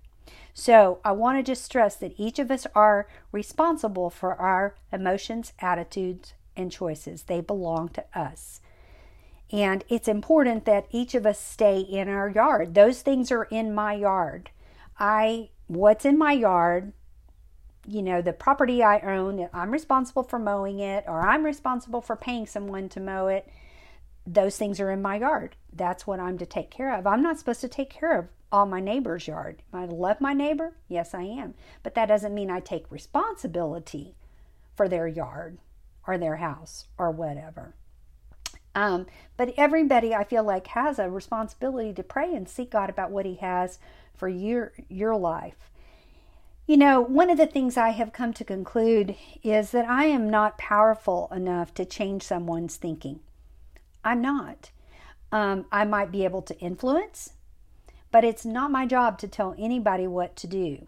So 0.54 1.00
I 1.04 1.12
want 1.12 1.38
to 1.38 1.42
just 1.42 1.64
stress 1.64 1.96
that 1.96 2.14
each 2.18 2.38
of 2.38 2.50
us 2.50 2.66
are 2.74 3.08
responsible 3.30 4.10
for 4.10 4.34
our 4.34 4.76
emotions, 4.92 5.52
attitudes, 5.60 6.34
and 6.54 6.70
choices. 6.70 7.22
They 7.22 7.40
belong 7.40 7.88
to 7.90 8.04
us. 8.14 8.60
And 9.50 9.84
it's 9.88 10.08
important 10.08 10.64
that 10.64 10.86
each 10.90 11.14
of 11.14 11.26
us 11.26 11.40
stay 11.40 11.80
in 11.80 12.08
our 12.08 12.28
yard. 12.28 12.74
Those 12.74 13.02
things 13.02 13.30
are 13.30 13.44
in 13.44 13.74
my 13.74 13.94
yard. 13.94 14.50
I 14.98 15.50
what's 15.66 16.04
in 16.04 16.18
my 16.18 16.32
yard 16.32 16.92
you 17.86 18.02
know, 18.02 18.22
the 18.22 18.32
property 18.32 18.82
I 18.82 19.00
own, 19.00 19.48
I'm 19.52 19.70
responsible 19.70 20.22
for 20.22 20.38
mowing 20.38 20.78
it 20.78 21.04
or 21.06 21.26
I'm 21.26 21.44
responsible 21.44 22.00
for 22.00 22.16
paying 22.16 22.46
someone 22.46 22.88
to 22.90 23.00
mow 23.00 23.26
it. 23.26 23.48
Those 24.26 24.56
things 24.56 24.80
are 24.80 24.90
in 24.90 25.02
my 25.02 25.16
yard. 25.16 25.56
That's 25.72 26.06
what 26.06 26.20
I'm 26.20 26.38
to 26.38 26.46
take 26.46 26.70
care 26.70 26.94
of. 26.94 27.06
I'm 27.06 27.22
not 27.22 27.38
supposed 27.38 27.60
to 27.62 27.68
take 27.68 27.90
care 27.90 28.18
of 28.18 28.28
all 28.52 28.66
my 28.66 28.80
neighbor's 28.80 29.26
yard. 29.26 29.62
I 29.72 29.86
love 29.86 30.20
my 30.20 30.34
neighbor? 30.34 30.74
Yes, 30.88 31.14
I 31.14 31.22
am. 31.22 31.54
But 31.82 31.94
that 31.94 32.06
doesn't 32.06 32.34
mean 32.34 32.50
I 32.50 32.60
take 32.60 32.90
responsibility 32.90 34.14
for 34.76 34.88
their 34.88 35.08
yard 35.08 35.58
or 36.06 36.18
their 36.18 36.36
house 36.36 36.86
or 36.98 37.10
whatever. 37.10 37.74
Um, 38.74 39.06
but 39.36 39.54
everybody, 39.56 40.14
I 40.14 40.24
feel 40.24 40.44
like, 40.44 40.68
has 40.68 40.98
a 40.98 41.10
responsibility 41.10 41.92
to 41.94 42.02
pray 42.02 42.34
and 42.34 42.48
seek 42.48 42.70
God 42.70 42.90
about 42.90 43.10
what 43.10 43.26
He 43.26 43.36
has 43.36 43.78
for 44.14 44.28
your 44.28 44.72
your 44.88 45.16
life. 45.16 45.70
You 46.66 46.76
know, 46.76 47.00
one 47.00 47.28
of 47.28 47.38
the 47.38 47.46
things 47.46 47.76
I 47.76 47.90
have 47.90 48.12
come 48.12 48.32
to 48.34 48.44
conclude 48.44 49.16
is 49.42 49.72
that 49.72 49.88
I 49.88 50.04
am 50.04 50.30
not 50.30 50.58
powerful 50.58 51.28
enough 51.34 51.74
to 51.74 51.84
change 51.84 52.22
someone's 52.22 52.76
thinking. 52.76 53.20
I'm 54.04 54.20
not. 54.20 54.70
Um, 55.30 55.66
I 55.72 55.84
might 55.84 56.12
be 56.12 56.24
able 56.24 56.42
to 56.42 56.58
influence, 56.58 57.32
but 58.10 58.24
it's 58.24 58.44
not 58.44 58.70
my 58.70 58.86
job 58.86 59.18
to 59.18 59.28
tell 59.28 59.54
anybody 59.58 60.06
what 60.06 60.36
to 60.36 60.46
do. 60.46 60.86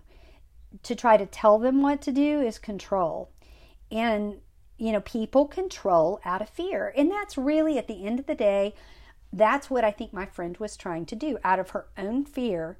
To 0.82 0.94
try 0.94 1.16
to 1.16 1.26
tell 1.26 1.58
them 1.58 1.82
what 1.82 2.02
to 2.02 2.12
do 2.12 2.40
is 2.40 2.58
control. 2.58 3.30
And, 3.90 4.40
you 4.76 4.92
know, 4.92 5.00
people 5.00 5.46
control 5.46 6.20
out 6.24 6.42
of 6.42 6.48
fear. 6.48 6.92
And 6.96 7.10
that's 7.10 7.38
really, 7.38 7.78
at 7.78 7.88
the 7.88 8.04
end 8.04 8.18
of 8.18 8.26
the 8.26 8.34
day, 8.34 8.74
that's 9.32 9.70
what 9.70 9.84
I 9.84 9.90
think 9.90 10.12
my 10.12 10.26
friend 10.26 10.56
was 10.58 10.76
trying 10.76 11.06
to 11.06 11.16
do. 11.16 11.38
Out 11.42 11.58
of 11.58 11.70
her 11.70 11.86
own 11.96 12.24
fear, 12.24 12.76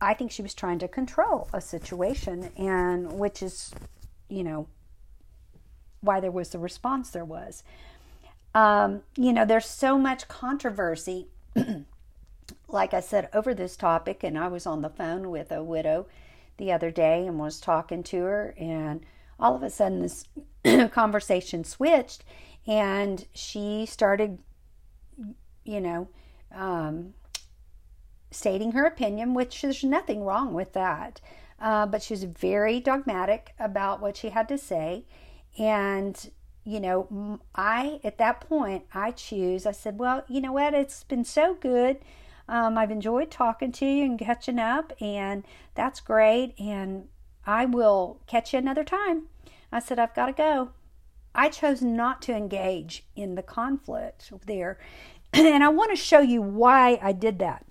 I 0.00 0.14
think 0.14 0.30
she 0.30 0.42
was 0.42 0.54
trying 0.54 0.78
to 0.78 0.88
control 0.88 1.48
a 1.52 1.60
situation, 1.60 2.50
and 2.56 3.12
which 3.12 3.42
is, 3.42 3.72
you 4.28 4.44
know, 4.44 4.68
why 6.00 6.20
there 6.20 6.30
was 6.30 6.50
the 6.50 6.58
response 6.58 7.10
there 7.10 7.24
was. 7.24 7.62
Um, 8.54 9.02
you 9.16 9.32
know, 9.32 9.44
there's 9.44 9.66
so 9.66 9.96
much 9.96 10.28
controversy, 10.28 11.28
like 12.68 12.94
I 12.94 13.00
said, 13.00 13.28
over 13.32 13.54
this 13.54 13.76
topic, 13.76 14.24
and 14.24 14.38
I 14.38 14.48
was 14.48 14.66
on 14.66 14.82
the 14.82 14.88
phone 14.88 15.30
with 15.30 15.52
a 15.52 15.62
widow 15.62 16.06
the 16.56 16.72
other 16.72 16.90
day 16.90 17.26
and 17.26 17.38
was 17.38 17.60
talking 17.60 18.02
to 18.04 18.22
her, 18.22 18.54
and 18.58 19.04
all 19.38 19.54
of 19.54 19.62
a 19.62 19.70
sudden 19.70 20.00
this 20.02 20.24
conversation 20.90 21.64
switched, 21.64 22.24
and 22.66 23.26
she 23.32 23.86
started, 23.86 24.38
you 25.64 25.80
know, 25.80 26.08
um, 26.54 27.14
stating 28.30 28.72
her 28.72 28.84
opinion, 28.84 29.34
which 29.34 29.62
there's 29.62 29.84
nothing 29.84 30.24
wrong 30.24 30.52
with 30.52 30.72
that. 30.72 31.20
Uh, 31.60 31.84
but 31.86 32.02
she 32.02 32.14
was 32.14 32.24
very 32.24 32.80
dogmatic 32.80 33.54
about 33.58 34.00
what 34.00 34.16
she 34.16 34.30
had 34.30 34.48
to 34.48 34.56
say. 34.56 35.04
And, 35.58 36.30
you 36.64 36.80
know, 36.80 37.40
I, 37.54 38.00
at 38.04 38.18
that 38.18 38.40
point, 38.40 38.84
I 38.92 39.12
choose, 39.12 39.66
I 39.66 39.72
said, 39.72 39.98
well, 39.98 40.24
you 40.28 40.40
know 40.40 40.52
what? 40.52 40.74
It's 40.74 41.04
been 41.04 41.24
so 41.24 41.54
good. 41.54 41.98
Um, 42.48 42.76
I've 42.76 42.90
enjoyed 42.90 43.30
talking 43.30 43.72
to 43.72 43.86
you 43.86 44.04
and 44.04 44.18
catching 44.18 44.58
up, 44.58 44.92
and 45.00 45.44
that's 45.74 46.00
great. 46.00 46.54
And 46.58 47.08
I 47.46 47.64
will 47.64 48.20
catch 48.26 48.52
you 48.52 48.58
another 48.58 48.84
time. 48.84 49.28
I 49.72 49.78
said, 49.78 49.98
I've 49.98 50.14
got 50.14 50.26
to 50.26 50.32
go. 50.32 50.70
I 51.34 51.48
chose 51.48 51.80
not 51.80 52.20
to 52.22 52.34
engage 52.34 53.04
in 53.14 53.36
the 53.36 53.42
conflict 53.42 54.32
there. 54.46 54.78
and 55.32 55.62
I 55.62 55.68
want 55.68 55.90
to 55.90 55.96
show 55.96 56.20
you 56.20 56.42
why 56.42 56.98
I 57.00 57.12
did 57.12 57.38
that 57.38 57.64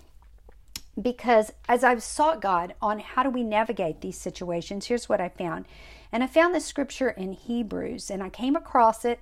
because 1.00 1.52
as 1.68 1.84
I've 1.84 2.02
sought 2.02 2.40
God 2.40 2.74
on 2.82 2.98
how 2.98 3.22
do 3.22 3.30
we 3.30 3.42
navigate 3.42 4.00
these 4.00 4.18
situations, 4.18 4.86
here's 4.86 5.08
what 5.08 5.20
I 5.20 5.28
found. 5.28 5.66
And 6.12 6.22
I 6.22 6.26
found 6.26 6.54
this 6.54 6.66
scripture 6.66 7.10
in 7.10 7.32
Hebrews, 7.32 8.10
and 8.10 8.22
I 8.22 8.28
came 8.28 8.56
across 8.56 9.04
it, 9.04 9.20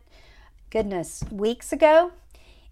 goodness, 0.70 1.22
weeks 1.30 1.72
ago. 1.72 2.12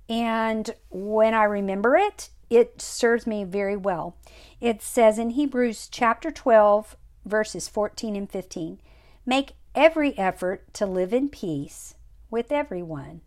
And 0.08 0.74
when 0.90 1.34
I 1.34 1.44
remember 1.44 1.96
it, 1.96 2.30
it 2.48 2.80
serves 2.80 3.26
me 3.26 3.44
very 3.44 3.76
well. 3.76 4.16
It 4.60 4.80
says 4.80 5.18
in 5.18 5.30
Hebrews 5.30 5.88
chapter 5.90 6.30
12, 6.30 6.96
verses 7.24 7.68
14 7.68 8.16
and 8.16 8.30
15 8.30 8.80
Make 9.26 9.54
every 9.74 10.16
effort 10.16 10.72
to 10.74 10.86
live 10.86 11.12
in 11.12 11.28
peace 11.28 11.94
with 12.30 12.52
everyone 12.52 13.20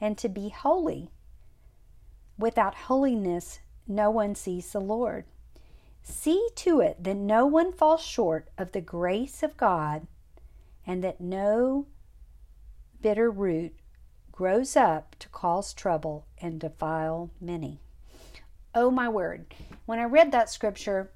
and 0.00 0.16
to 0.18 0.28
be 0.28 0.50
holy. 0.50 1.10
Without 2.38 2.74
holiness, 2.74 3.60
no 3.88 4.10
one 4.10 4.34
sees 4.34 4.72
the 4.72 4.80
Lord. 4.80 5.24
See 6.02 6.48
to 6.56 6.80
it 6.80 7.02
that 7.02 7.16
no 7.16 7.46
one 7.46 7.72
falls 7.72 8.02
short 8.02 8.48
of 8.56 8.72
the 8.72 8.80
grace 8.80 9.42
of 9.42 9.56
God 9.56 10.06
and 10.86 11.02
that 11.02 11.20
no 11.20 11.86
bitter 13.00 13.30
root 13.30 13.74
grows 14.32 14.76
up 14.76 15.16
to 15.18 15.28
cause 15.28 15.72
trouble 15.74 16.26
and 16.40 16.60
defile 16.60 17.30
many. 17.40 17.80
Oh 18.74 18.90
my 18.90 19.08
word. 19.08 19.46
When 19.86 19.98
I 19.98 20.04
read 20.04 20.32
that 20.32 20.50
scripture, 20.50 21.10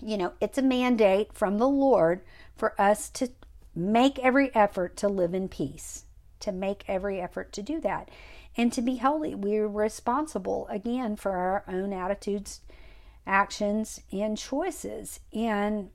you 0.00 0.16
know, 0.16 0.32
it's 0.40 0.58
a 0.58 0.62
mandate 0.62 1.32
from 1.32 1.58
the 1.58 1.68
Lord 1.68 2.22
for 2.56 2.80
us 2.80 3.10
to 3.10 3.30
make 3.74 4.18
every 4.18 4.54
effort 4.54 4.96
to 4.96 5.08
live 5.08 5.34
in 5.34 5.48
peace, 5.48 6.04
to 6.40 6.52
make 6.52 6.84
every 6.88 7.20
effort 7.20 7.52
to 7.52 7.62
do 7.62 7.80
that 7.80 8.10
and 8.56 8.72
to 8.72 8.82
be 8.82 8.96
holy. 8.96 9.34
We're 9.34 9.68
responsible 9.68 10.66
again 10.68 11.16
for 11.16 11.32
our 11.32 11.64
own 11.68 11.92
attitudes, 11.92 12.60
actions, 13.26 14.00
and 14.12 14.36
choices. 14.36 15.20
And 15.32 15.90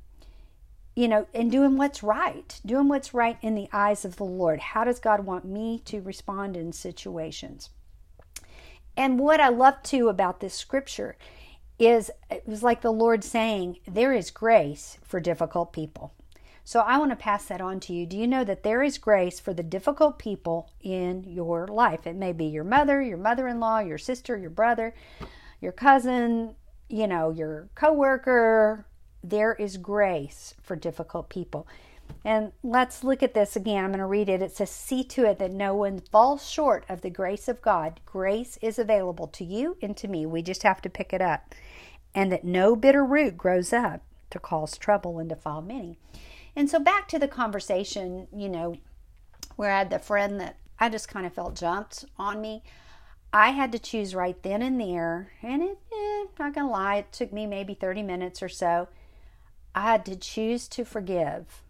you 0.95 1.07
know, 1.07 1.25
and 1.33 1.51
doing 1.51 1.75
what's 1.75 2.03
right, 2.03 2.59
doing 2.65 2.87
what's 2.87 3.13
right 3.13 3.37
in 3.41 3.55
the 3.55 3.67
eyes 3.73 4.05
of 4.05 4.17
the 4.17 4.23
Lord. 4.23 4.59
How 4.59 4.83
does 4.83 4.99
God 4.99 5.21
want 5.21 5.43
me 5.43 5.81
to 5.85 6.01
respond 6.01 6.55
in 6.55 6.71
situations? 6.71 7.71
And 8.95 9.19
what 9.19 9.39
I 9.39 9.49
love 9.49 9.81
too 9.81 10.07
about 10.07 10.39
this 10.39 10.53
scripture 10.53 11.17
is 11.79 12.11
it 12.29 12.47
was 12.47 12.61
like 12.61 12.81
the 12.81 12.93
Lord 12.93 13.23
saying, 13.23 13.79
There 13.87 14.13
is 14.13 14.29
grace 14.29 14.99
for 15.01 15.19
difficult 15.19 15.73
people. 15.73 16.13
So 16.65 16.79
I 16.79 16.97
want 16.97 17.11
to 17.11 17.17
pass 17.17 17.45
that 17.45 17.61
on 17.61 17.79
to 17.81 17.93
you. 17.93 18.05
Do 18.05 18.17
you 18.17 18.25
know 18.25 18.43
that 18.45 18.63
there 18.63 18.81
is 18.81 18.97
grace 18.97 19.39
for 19.39 19.53
the 19.53 19.63
difficult 19.63 20.17
people 20.17 20.71
in 20.81 21.25
your 21.25 21.67
life? 21.67 22.07
It 22.07 22.15
may 22.15 22.31
be 22.31 22.45
your 22.45 22.63
mother, 22.63 23.01
your 23.01 23.17
mother 23.17 23.47
in 23.47 23.59
law, 23.59 23.79
your 23.79 23.97
sister, 23.97 24.37
your 24.37 24.49
brother, 24.49 24.93
your 25.59 25.73
cousin, 25.73 26.55
you 26.87 27.07
know, 27.07 27.31
your 27.31 27.69
coworker. 27.75 28.85
There 29.21 29.53
is 29.55 29.77
grace 29.77 30.53
for 30.61 30.75
difficult 30.75 31.29
people. 31.29 31.67
And 32.25 32.53
let's 32.63 33.03
look 33.03 33.21
at 33.21 33.33
this 33.33 33.55
again. 33.55 33.83
I'm 33.83 33.91
going 33.91 33.99
to 33.99 34.05
read 34.05 34.29
it. 34.29 34.41
It 34.41 34.55
says, 34.55 34.69
See 34.69 35.03
to 35.05 35.25
it 35.25 35.39
that 35.39 35.51
no 35.51 35.75
one 35.75 35.99
falls 35.99 36.49
short 36.49 36.85
of 36.87 37.01
the 37.01 37.09
grace 37.09 37.47
of 37.47 37.61
God. 37.61 37.99
Grace 38.05 38.57
is 38.61 38.79
available 38.79 39.27
to 39.27 39.43
you 39.43 39.77
and 39.81 39.95
to 39.97 40.07
me. 40.07 40.25
We 40.25 40.41
just 40.41 40.63
have 40.63 40.81
to 40.83 40.89
pick 40.89 41.11
it 41.11 41.21
up. 41.21 41.53
And 42.15 42.31
that 42.31 42.45
no 42.45 42.75
bitter 42.75 43.03
root 43.03 43.37
grows 43.37 43.73
up 43.73 44.01
to 44.29 44.39
cause 44.39 44.77
trouble 44.77 45.19
and 45.19 45.29
defile 45.29 45.61
many. 45.61 45.97
And 46.55 46.69
so 46.69 46.79
back 46.79 47.07
to 47.09 47.19
the 47.19 47.27
conversation, 47.27 48.27
you 48.35 48.49
know, 48.49 48.77
where 49.55 49.71
I 49.71 49.79
had 49.79 49.89
the 49.89 49.99
friend 49.99 50.39
that 50.39 50.57
I 50.79 50.89
just 50.89 51.07
kind 51.07 51.25
of 51.25 51.33
felt 51.33 51.55
jumped 51.55 52.05
on 52.17 52.41
me. 52.41 52.63
I 53.31 53.49
had 53.49 53.71
to 53.71 53.79
choose 53.79 54.13
right 54.13 54.41
then 54.43 54.61
and 54.61 54.79
there, 54.79 55.31
and 55.41 55.63
it, 55.63 55.79
eh, 55.91 56.25
not 56.37 56.53
gonna 56.53 56.69
lie, 56.69 56.97
it 56.97 57.11
took 57.11 57.33
me 57.33 57.47
maybe 57.47 57.73
30 57.73 58.03
minutes 58.03 58.43
or 58.43 58.49
so. 58.49 58.89
I 59.73 59.81
had 59.81 60.05
to 60.05 60.15
choose 60.15 60.67
to 60.69 60.85
forgive. 60.85 61.63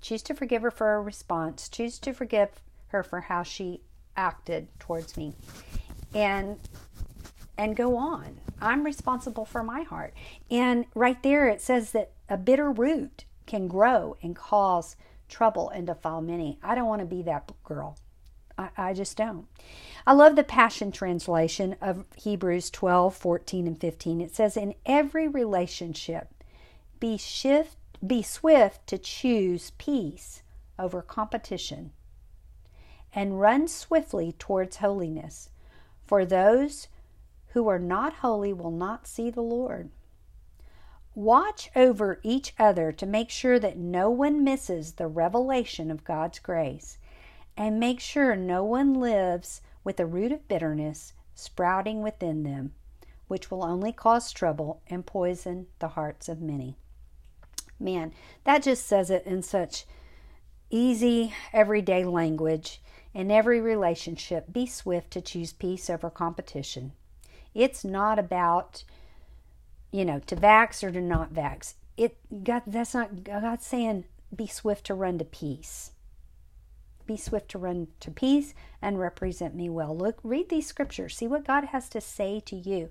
Choose 0.00 0.22
to 0.22 0.34
forgive 0.34 0.62
her 0.62 0.70
for 0.70 0.86
her 0.86 1.02
response. 1.02 1.68
Choose 1.68 1.98
to 1.98 2.12
forgive 2.12 2.62
her 2.88 3.02
for 3.02 3.22
how 3.22 3.42
she 3.42 3.80
acted 4.16 4.68
towards 4.78 5.16
me. 5.16 5.34
And 6.14 6.58
and 7.58 7.74
go 7.74 7.96
on. 7.96 8.38
I'm 8.60 8.84
responsible 8.84 9.44
for 9.44 9.62
my 9.64 9.82
heart. 9.82 10.14
And 10.50 10.84
right 10.94 11.20
there 11.22 11.48
it 11.48 11.60
says 11.60 11.92
that 11.92 12.12
a 12.28 12.36
bitter 12.36 12.70
root 12.70 13.24
can 13.46 13.68
grow 13.68 14.16
and 14.22 14.34
cause 14.34 14.96
trouble 15.28 15.68
and 15.70 15.86
defile 15.86 16.20
many. 16.20 16.58
I 16.62 16.74
don't 16.74 16.86
want 16.86 17.00
to 17.00 17.06
be 17.06 17.22
that 17.22 17.50
girl. 17.64 17.98
I, 18.58 18.70
I 18.76 18.92
just 18.92 19.16
don't. 19.16 19.46
I 20.06 20.12
love 20.12 20.36
the 20.36 20.44
Passion 20.44 20.92
Translation 20.92 21.76
of 21.80 22.04
Hebrews 22.16 22.70
12, 22.70 23.14
14, 23.14 23.66
and 23.66 23.80
15. 23.80 24.20
It 24.20 24.34
says, 24.34 24.56
In 24.56 24.74
every 24.84 25.28
relationship, 25.28 26.28
be 27.00 27.16
shift, 27.16 27.76
be 28.06 28.22
swift 28.22 28.86
to 28.88 28.98
choose 28.98 29.72
peace 29.78 30.42
over 30.78 31.02
competition 31.02 31.92
and 33.14 33.40
run 33.40 33.66
swiftly 33.66 34.32
towards 34.38 34.76
holiness. 34.76 35.48
For 36.04 36.24
those 36.24 36.88
who 37.48 37.66
are 37.68 37.78
not 37.78 38.14
holy 38.14 38.52
will 38.52 38.70
not 38.70 39.06
see 39.06 39.30
the 39.30 39.40
Lord. 39.40 39.90
Watch 41.16 41.70
over 41.74 42.20
each 42.22 42.52
other 42.58 42.92
to 42.92 43.06
make 43.06 43.30
sure 43.30 43.58
that 43.58 43.78
no 43.78 44.10
one 44.10 44.44
misses 44.44 44.92
the 44.92 45.06
revelation 45.06 45.90
of 45.90 46.04
God's 46.04 46.38
grace, 46.38 46.98
and 47.56 47.80
make 47.80 48.00
sure 48.00 48.36
no 48.36 48.62
one 48.62 48.92
lives 48.92 49.62
with 49.82 49.98
a 49.98 50.04
root 50.04 50.30
of 50.30 50.46
bitterness 50.46 51.14
sprouting 51.34 52.02
within 52.02 52.42
them, 52.42 52.74
which 53.28 53.50
will 53.50 53.64
only 53.64 53.92
cause 53.92 54.30
trouble 54.30 54.82
and 54.88 55.06
poison 55.06 55.68
the 55.78 55.88
hearts 55.88 56.28
of 56.28 56.42
many. 56.42 56.76
Man, 57.80 58.12
that 58.44 58.62
just 58.62 58.86
says 58.86 59.08
it 59.08 59.24
in 59.24 59.42
such 59.42 59.86
easy, 60.68 61.32
everyday 61.50 62.04
language. 62.04 62.82
In 63.14 63.30
every 63.30 63.58
relationship, 63.58 64.52
be 64.52 64.66
swift 64.66 65.12
to 65.12 65.22
choose 65.22 65.54
peace 65.54 65.88
over 65.88 66.10
competition. 66.10 66.92
It's 67.54 67.86
not 67.86 68.18
about 68.18 68.84
you 69.90 70.04
know, 70.04 70.20
to 70.26 70.36
vax 70.36 70.82
or 70.82 70.90
to 70.90 71.00
not 71.00 71.32
vax. 71.32 71.74
It 71.96 72.16
God 72.44 72.62
that's 72.66 72.94
not 72.94 73.24
God 73.24 73.62
saying 73.62 74.04
be 74.34 74.46
swift 74.46 74.86
to 74.86 74.94
run 74.94 75.18
to 75.18 75.24
peace. 75.24 75.92
Be 77.06 77.16
swift 77.16 77.50
to 77.50 77.58
run 77.58 77.88
to 78.00 78.10
peace 78.10 78.52
and 78.82 78.98
represent 78.98 79.54
me 79.54 79.68
well. 79.68 79.96
Look, 79.96 80.18
read 80.22 80.48
these 80.48 80.66
scriptures. 80.66 81.16
See 81.16 81.28
what 81.28 81.46
God 81.46 81.66
has 81.66 81.88
to 81.90 82.00
say 82.00 82.40
to 82.46 82.56
you. 82.56 82.90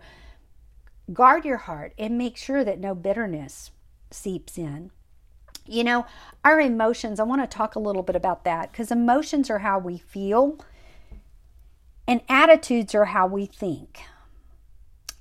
Guard 1.12 1.46
your 1.46 1.58
heart 1.58 1.94
and 1.98 2.18
make 2.18 2.38
sure 2.38 2.64
that 2.64 2.80
no 2.80 2.96
bitterness 2.96 3.72
seeps 4.10 4.58
in. 4.58 4.92
You 5.68 5.84
know, 5.84 6.06
our 6.44 6.62
emotions, 6.62 7.20
I 7.20 7.24
want 7.24 7.42
to 7.42 7.58
talk 7.58 7.76
a 7.76 7.80
little 7.80 8.04
bit 8.04 8.16
about 8.16 8.46
that 8.46 8.72
because 8.72 8.92
emotions 8.92 9.50
are 9.50 9.60
how 9.60 9.80
we 9.80 9.98
feel 9.98 10.60
and 12.08 12.22
attitudes 12.30 12.96
are 12.96 13.06
how 13.06 13.28
we 13.28 13.46
think. 13.46 14.02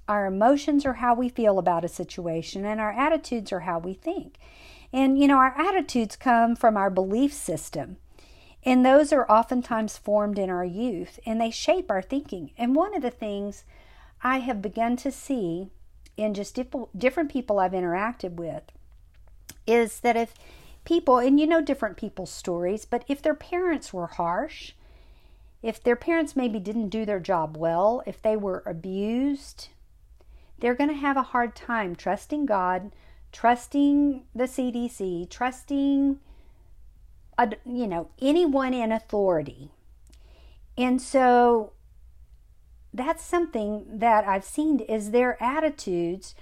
Our 0.08 0.26
emotions 0.26 0.84
are 0.84 0.94
how 0.94 1.14
we 1.14 1.28
feel 1.28 1.58
about 1.58 1.84
a 1.84 1.88
situation, 1.88 2.64
and 2.64 2.80
our 2.80 2.92
attitudes 2.92 3.52
are 3.52 3.60
how 3.60 3.78
we 3.78 3.94
think. 3.94 4.36
And, 4.92 5.18
you 5.18 5.26
know, 5.26 5.38
our 5.38 5.58
attitudes 5.58 6.14
come 6.14 6.54
from 6.54 6.76
our 6.76 6.90
belief 6.90 7.32
system. 7.32 7.96
And 8.64 8.84
those 8.84 9.12
are 9.12 9.30
oftentimes 9.30 9.98
formed 9.98 10.38
in 10.38 10.48
our 10.48 10.64
youth 10.64 11.18
and 11.26 11.40
they 11.40 11.50
shape 11.50 11.90
our 11.90 12.00
thinking. 12.00 12.52
And 12.56 12.74
one 12.74 12.94
of 12.94 13.02
the 13.02 13.10
things 13.10 13.64
I 14.22 14.38
have 14.38 14.62
begun 14.62 14.96
to 14.98 15.12
see 15.12 15.68
in 16.16 16.32
just 16.32 16.58
different 16.96 17.30
people 17.30 17.58
I've 17.58 17.72
interacted 17.72 18.34
with 18.34 18.62
is 19.66 20.00
that 20.00 20.16
if 20.16 20.34
people, 20.84 21.18
and 21.18 21.38
you 21.38 21.46
know 21.46 21.60
different 21.60 21.96
people's 21.96 22.30
stories, 22.30 22.84
but 22.84 23.04
if 23.08 23.20
their 23.20 23.34
parents 23.34 23.92
were 23.92 24.06
harsh, 24.06 24.72
if 25.62 25.82
their 25.82 25.96
parents 25.96 26.36
maybe 26.36 26.58
didn't 26.58 26.88
do 26.90 27.04
their 27.04 27.20
job 27.20 27.56
well, 27.56 28.02
if 28.06 28.22
they 28.22 28.36
were 28.36 28.62
abused, 28.64 29.68
they're 30.64 30.74
going 30.74 30.88
to 30.88 30.96
have 30.96 31.18
a 31.18 31.22
hard 31.24 31.54
time 31.54 31.94
trusting 31.94 32.46
God, 32.46 32.90
trusting 33.32 34.22
the 34.34 34.44
CDC, 34.44 35.28
trusting 35.28 36.18
a, 37.36 37.50
you 37.66 37.86
know 37.86 38.08
anyone 38.18 38.72
in 38.72 38.90
authority. 38.90 39.72
And 40.78 41.02
so 41.02 41.74
that's 42.94 43.22
something 43.22 43.84
that 43.92 44.26
I've 44.26 44.42
seen 44.42 44.80
is 44.80 45.10
their 45.10 45.36
attitudes 45.42 46.34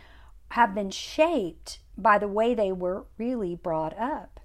have 0.51 0.73
been 0.73 0.93
shaped 0.93 1.81
by 1.99 2.17
the 2.17 2.29
way 2.29 2.55
they 2.55 2.71
were 2.71 3.07
really 3.19 3.57
brought 3.57 3.99
up. 3.99 4.39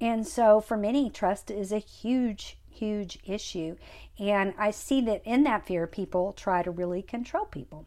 And 0.00 0.24
so 0.24 0.60
for 0.60 0.76
many 0.76 1.10
trust 1.10 1.50
is 1.50 1.72
a 1.72 1.78
huge 1.78 2.58
huge 2.68 3.18
issue 3.26 3.76
and 4.20 4.54
I 4.56 4.70
see 4.70 5.00
that 5.00 5.22
in 5.24 5.42
that 5.42 5.66
fear 5.66 5.88
people 5.88 6.32
try 6.32 6.62
to 6.62 6.70
really 6.70 7.02
control 7.02 7.46
people. 7.46 7.86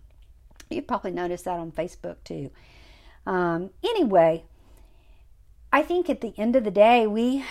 You 0.73 0.81
probably 0.81 1.12
noticed 1.12 1.45
that 1.45 1.59
on 1.59 1.71
Facebook 1.71 2.17
too. 2.23 2.51
Um, 3.25 3.69
anyway, 3.83 4.43
I 5.71 5.81
think 5.81 6.09
at 6.09 6.21
the 6.21 6.33
end 6.38 6.55
of 6.55 6.63
the 6.63 6.71
day, 6.71 7.07
we, 7.07 7.43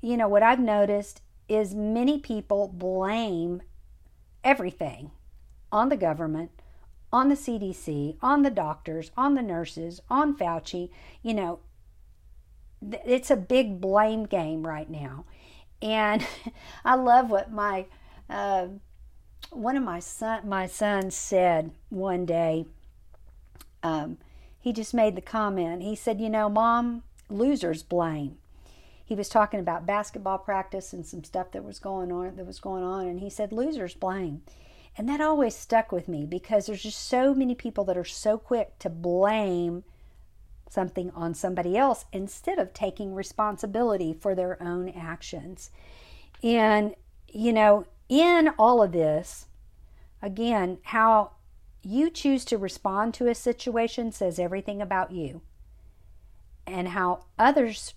you 0.00 0.16
know, 0.16 0.28
what 0.28 0.42
I've 0.42 0.60
noticed 0.60 1.22
is 1.48 1.74
many 1.74 2.18
people 2.18 2.68
blame 2.68 3.62
everything 4.44 5.10
on 5.72 5.88
the 5.88 5.96
government, 5.96 6.50
on 7.12 7.28
the 7.28 7.34
CDC, 7.34 8.16
on 8.22 8.42
the 8.42 8.50
doctors, 8.50 9.10
on 9.16 9.34
the 9.34 9.42
nurses, 9.42 10.00
on 10.08 10.36
Fauci. 10.36 10.90
You 11.22 11.34
know, 11.34 11.60
it's 12.82 13.30
a 13.30 13.36
big 13.36 13.80
blame 13.80 14.24
game 14.26 14.66
right 14.66 14.88
now. 14.88 15.24
And 15.82 16.26
I 16.84 16.94
love 16.94 17.30
what 17.30 17.50
my 17.52 17.86
uh, 18.28 18.68
one 19.50 19.76
of 19.76 19.82
my 19.82 20.00
son 20.00 20.48
my 20.48 20.66
son 20.66 21.10
said 21.10 21.72
one 21.88 22.26
day. 22.26 22.66
Um, 23.82 24.18
he 24.60 24.72
just 24.72 24.92
made 24.92 25.16
the 25.16 25.22
comment. 25.22 25.82
He 25.82 25.96
said, 25.96 26.20
"You 26.20 26.30
know, 26.30 26.48
mom, 26.48 27.02
losers 27.28 27.82
blame." 27.82 28.38
He 29.04 29.14
was 29.14 29.28
talking 29.28 29.58
about 29.58 29.86
basketball 29.86 30.38
practice 30.38 30.92
and 30.92 31.04
some 31.04 31.24
stuff 31.24 31.50
that 31.52 31.64
was 31.64 31.78
going 31.78 32.12
on 32.12 32.36
that 32.36 32.46
was 32.46 32.60
going 32.60 32.84
on, 32.84 33.06
and 33.06 33.20
he 33.20 33.30
said, 33.30 33.52
"Losers 33.52 33.94
blame." 33.94 34.42
And 34.96 35.08
that 35.08 35.20
always 35.20 35.54
stuck 35.54 35.92
with 35.92 36.08
me 36.08 36.26
because 36.26 36.66
there's 36.66 36.82
just 36.82 37.06
so 37.06 37.34
many 37.34 37.54
people 37.54 37.84
that 37.84 37.96
are 37.96 38.04
so 38.04 38.38
quick 38.38 38.78
to 38.80 38.90
blame 38.90 39.84
something 40.68 41.10
on 41.12 41.34
somebody 41.34 41.76
else 41.76 42.04
instead 42.12 42.58
of 42.58 42.72
taking 42.72 43.14
responsibility 43.14 44.12
for 44.12 44.34
their 44.34 44.62
own 44.62 44.88
actions. 44.88 45.70
And, 46.42 46.94
you 47.28 47.52
know, 47.52 47.86
in 48.10 48.50
all 48.58 48.82
of 48.82 48.92
this, 48.92 49.46
again, 50.20 50.78
how 50.82 51.30
you 51.82 52.10
choose 52.10 52.44
to 52.46 52.58
respond 52.58 53.14
to 53.14 53.28
a 53.28 53.34
situation 53.34 54.12
says 54.12 54.38
everything 54.38 54.82
about 54.82 55.12
you. 55.12 55.40
And 56.66 56.88
how 56.88 57.24
others 57.38 57.94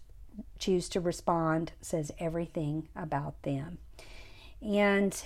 choose 0.57 0.87
to 0.89 1.01
respond 1.01 1.73
says 1.81 2.11
everything 2.19 2.87
about 2.95 3.41
them. 3.41 3.79
And 4.61 5.21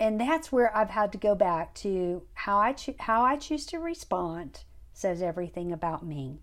and 0.00 0.20
that's 0.20 0.52
where 0.52 0.74
I've 0.76 0.90
had 0.90 1.10
to 1.12 1.18
go 1.18 1.34
back 1.34 1.74
to 1.76 2.22
how 2.34 2.58
I 2.58 2.72
cho- 2.72 2.94
how 3.00 3.22
I 3.22 3.36
choose 3.36 3.66
to 3.66 3.78
respond 3.78 4.64
says 4.92 5.20
everything 5.20 5.72
about 5.72 6.06
me. 6.06 6.38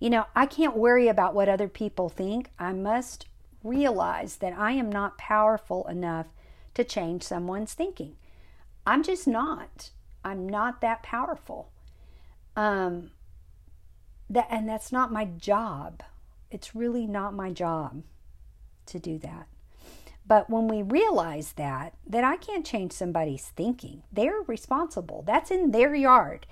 You 0.00 0.10
know, 0.10 0.26
I 0.34 0.46
can't 0.46 0.76
worry 0.76 1.08
about 1.08 1.34
what 1.34 1.48
other 1.48 1.68
people 1.68 2.08
think. 2.08 2.50
I 2.58 2.72
must 2.72 3.26
realize 3.62 4.36
that 4.36 4.52
I 4.52 4.72
am 4.72 4.90
not 4.90 5.18
powerful 5.18 5.86
enough 5.88 6.26
to 6.74 6.84
change 6.84 7.22
someone's 7.22 7.74
thinking. 7.74 8.16
I'm 8.86 9.02
just 9.02 9.26
not. 9.26 9.90
I'm 10.24 10.48
not 10.48 10.80
that 10.80 11.02
powerful. 11.02 11.70
Um, 12.56 13.10
that 14.28 14.46
and 14.50 14.68
that's 14.68 14.92
not 14.92 15.12
my 15.12 15.24
job. 15.24 16.02
It's 16.50 16.74
really 16.74 17.06
not 17.06 17.34
my 17.34 17.50
job 17.50 18.02
to 18.86 18.98
do 18.98 19.18
that. 19.18 19.46
But 20.26 20.48
when 20.48 20.68
we 20.68 20.82
realize 20.82 21.54
that, 21.54 21.94
that 22.06 22.22
I 22.22 22.36
can't 22.36 22.64
change 22.64 22.92
somebody's 22.92 23.48
thinking, 23.48 24.02
they're 24.12 24.42
responsible. 24.46 25.24
That's 25.26 25.50
in 25.50 25.72
their 25.72 25.94
yard. 25.94 26.46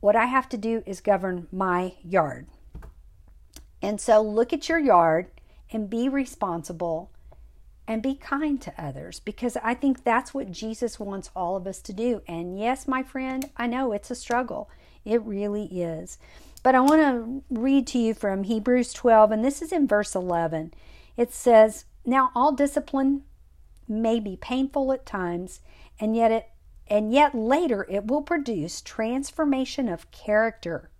What 0.00 0.16
I 0.16 0.26
have 0.26 0.48
to 0.50 0.58
do 0.58 0.82
is 0.84 1.00
govern 1.00 1.46
my 1.50 1.94
yard. 2.04 2.46
And 3.80 4.00
so 4.00 4.20
look 4.20 4.52
at 4.52 4.68
your 4.68 4.78
yard 4.78 5.28
and 5.72 5.90
be 5.90 6.08
responsible 6.08 7.10
and 7.86 8.02
be 8.02 8.14
kind 8.14 8.60
to 8.62 8.72
others 8.80 9.20
because 9.20 9.56
I 9.62 9.74
think 9.74 10.04
that's 10.04 10.32
what 10.32 10.52
Jesus 10.52 11.00
wants 11.00 11.30
all 11.34 11.56
of 11.56 11.66
us 11.66 11.80
to 11.82 11.92
do. 11.92 12.22
And 12.28 12.58
yes, 12.58 12.86
my 12.86 13.02
friend, 13.02 13.50
I 13.56 13.66
know 13.66 13.92
it's 13.92 14.10
a 14.10 14.14
struggle. 14.14 14.70
It 15.04 15.22
really 15.22 15.64
is. 15.64 16.18
But 16.62 16.74
I 16.74 16.80
want 16.80 17.00
to 17.00 17.42
read 17.50 17.86
to 17.88 17.98
you 17.98 18.14
from 18.14 18.44
Hebrews 18.44 18.92
12, 18.92 19.32
and 19.32 19.44
this 19.44 19.62
is 19.62 19.72
in 19.72 19.88
verse 19.88 20.14
11. 20.14 20.74
It 21.16 21.32
says, 21.32 21.84
Now 22.04 22.30
all 22.34 22.52
discipline 22.52 23.22
may 23.88 24.20
be 24.20 24.36
painful 24.36 24.92
at 24.92 25.06
times, 25.06 25.60
and 25.98 26.14
yet 26.14 26.30
it 26.30 26.46
and 26.86 27.12
yet 27.12 27.34
later 27.36 27.86
it 27.88 28.06
will 28.08 28.22
produce 28.22 28.80
transformation 28.80 29.88
of 29.88 30.10
character, 30.10 30.90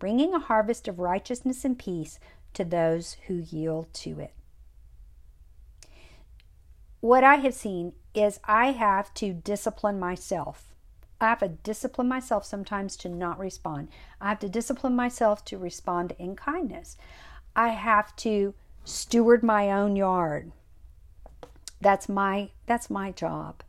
bringing 0.00 0.34
a 0.34 0.40
harvest 0.40 0.88
of 0.88 0.98
righteousness 0.98 1.64
and 1.64 1.78
peace 1.78 2.18
to 2.56 2.64
those 2.64 3.16
who 3.26 3.34
yield 3.34 3.92
to 3.94 4.20
it. 4.20 4.32
What 7.00 7.22
I 7.22 7.36
have 7.36 7.54
seen 7.54 7.92
is 8.14 8.40
I 8.44 8.72
have 8.72 9.14
to 9.14 9.32
discipline 9.32 9.98
myself. 9.98 10.74
I 11.20 11.28
have 11.28 11.38
to 11.40 11.48
discipline 11.48 12.08
myself 12.08 12.44
sometimes 12.44 12.96
to 12.98 13.08
not 13.08 13.38
respond. 13.38 13.88
I 14.20 14.28
have 14.28 14.38
to 14.40 14.48
discipline 14.48 14.96
myself 14.96 15.44
to 15.46 15.58
respond 15.58 16.14
in 16.18 16.36
kindness. 16.36 16.96
I 17.54 17.68
have 17.68 18.14
to 18.16 18.54
steward 18.84 19.42
my 19.42 19.70
own 19.70 19.96
yard. 19.96 20.52
That's 21.80 22.08
my 22.08 22.50
that's 22.66 22.90
my 22.90 23.12
job. 23.12 23.62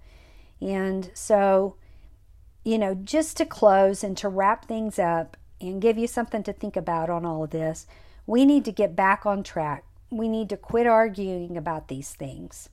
And 0.62 1.12
so, 1.14 1.76
you 2.64 2.78
know, 2.78 2.96
just 2.96 3.38
to 3.38 3.46
close 3.46 4.04
and 4.04 4.18
to 4.18 4.30
wrap 4.30 4.66
things 4.66 4.98
up 4.98 5.38
and 5.62 5.82
give 5.82 5.98
you 5.98 6.08
something 6.08 6.44
to 6.44 6.54
think 6.54 6.76
about 6.76 7.10
on 7.10 7.26
all 7.26 7.44
of 7.44 7.52
this, 7.52 7.88
we 8.28 8.46
need 8.46 8.66
to 8.66 8.72
get 8.72 8.96
back 8.96 9.26
on 9.26 9.42
track. 9.42 9.86
We 10.12 10.28
need 10.28 10.50
to 10.50 10.58
quit 10.58 10.86
arguing 10.86 11.58
about 11.58 11.88
these 11.88 12.14
things. 12.14 12.70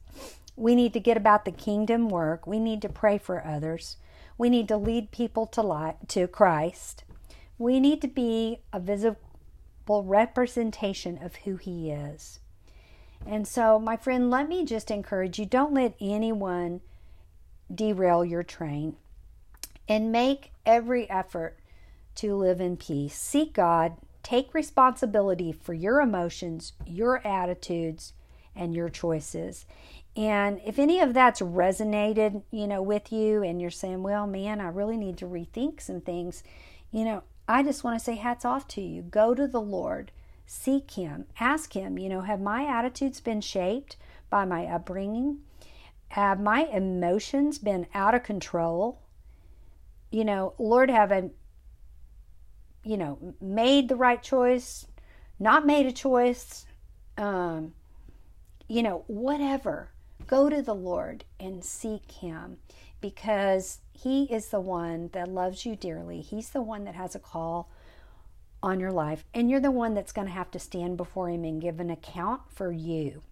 We 0.56 0.74
need 0.74 0.92
to 0.92 1.00
get 1.00 1.16
about 1.16 1.44
the 1.44 1.52
kingdom 1.52 2.08
work. 2.08 2.46
We 2.46 2.58
need 2.58 2.82
to 2.82 2.88
pray 2.88 3.18
for 3.18 3.44
others. 3.44 3.96
We 4.36 4.50
need 4.50 4.68
to 4.68 4.76
lead 4.76 5.12
people 5.12 5.46
to 5.46 5.62
light, 5.62 6.08
to 6.08 6.26
Christ. 6.26 7.04
We 7.56 7.78
need 7.78 8.02
to 8.02 8.08
be 8.08 8.58
a 8.72 8.80
visible 8.80 9.16
representation 9.88 11.22
of 11.22 11.36
who 11.36 11.56
he 11.56 11.90
is. 11.90 12.40
And 13.24 13.46
so, 13.46 13.78
my 13.78 13.96
friend, 13.96 14.30
let 14.30 14.48
me 14.48 14.64
just 14.64 14.90
encourage 14.90 15.38
you 15.38 15.46
don't 15.46 15.72
let 15.72 15.94
anyone 16.00 16.80
derail 17.72 18.24
your 18.24 18.42
train 18.42 18.96
and 19.88 20.12
make 20.12 20.52
every 20.66 21.08
effort 21.08 21.58
to 22.16 22.34
live 22.36 22.60
in 22.60 22.76
peace. 22.76 23.16
Seek 23.16 23.54
God, 23.54 23.96
take 24.24 24.52
responsibility 24.54 25.52
for 25.52 25.72
your 25.72 26.00
emotions, 26.00 26.72
your 26.84 27.24
attitudes, 27.24 28.14
and 28.56 28.74
your 28.74 28.88
choices. 28.88 29.66
And 30.16 30.60
if 30.64 30.78
any 30.78 30.98
of 31.00 31.14
that's 31.14 31.40
resonated, 31.40 32.42
you 32.50 32.66
know, 32.66 32.82
with 32.82 33.12
you 33.12 33.42
and 33.44 33.60
you're 33.60 33.70
saying, 33.70 34.02
"Well, 34.02 34.26
man, 34.26 34.60
I 34.60 34.68
really 34.68 34.96
need 34.96 35.18
to 35.18 35.26
rethink 35.26 35.80
some 35.80 36.00
things." 36.00 36.42
You 36.90 37.04
know, 37.04 37.22
I 37.46 37.62
just 37.62 37.84
want 37.84 37.98
to 37.98 38.04
say 38.04 38.14
hats 38.14 38.44
off 38.44 38.66
to 38.68 38.80
you. 38.80 39.02
Go 39.02 39.34
to 39.34 39.46
the 39.46 39.60
Lord. 39.60 40.10
Seek 40.46 40.92
him. 40.92 41.26
Ask 41.40 41.74
him, 41.74 41.98
you 41.98 42.08
know, 42.08 42.20
have 42.22 42.40
my 42.40 42.64
attitudes 42.66 43.20
been 43.20 43.40
shaped 43.40 43.96
by 44.30 44.44
my 44.44 44.66
upbringing? 44.66 45.38
Have 46.08 46.40
my 46.40 46.66
emotions 46.66 47.58
been 47.58 47.86
out 47.94 48.14
of 48.14 48.22
control? 48.22 49.00
You 50.10 50.24
know, 50.24 50.54
Lord, 50.58 50.90
have 50.90 51.10
you 52.84 52.96
know, 52.96 53.34
made 53.40 53.88
the 53.88 53.96
right 53.96 54.22
choice, 54.22 54.86
not 55.38 55.66
made 55.66 55.86
a 55.86 55.92
choice, 55.92 56.66
um, 57.16 57.72
you 58.68 58.82
know, 58.82 59.04
whatever. 59.06 59.90
Go 60.26 60.48
to 60.48 60.62
the 60.62 60.74
Lord 60.74 61.24
and 61.38 61.64
seek 61.64 62.10
Him 62.10 62.58
because 63.00 63.78
He 63.92 64.24
is 64.24 64.48
the 64.48 64.60
one 64.60 65.10
that 65.12 65.28
loves 65.28 65.66
you 65.66 65.76
dearly. 65.76 66.20
He's 66.20 66.50
the 66.50 66.62
one 66.62 66.84
that 66.84 66.94
has 66.94 67.14
a 67.14 67.20
call 67.20 67.70
on 68.62 68.80
your 68.80 68.92
life, 68.92 69.24
and 69.34 69.50
you're 69.50 69.60
the 69.60 69.70
one 69.70 69.94
that's 69.94 70.12
going 70.12 70.28
to 70.28 70.32
have 70.32 70.50
to 70.52 70.58
stand 70.58 70.96
before 70.96 71.28
Him 71.28 71.44
and 71.44 71.60
give 71.60 71.80
an 71.80 71.90
account 71.90 72.42
for 72.50 72.72
you 72.72 73.22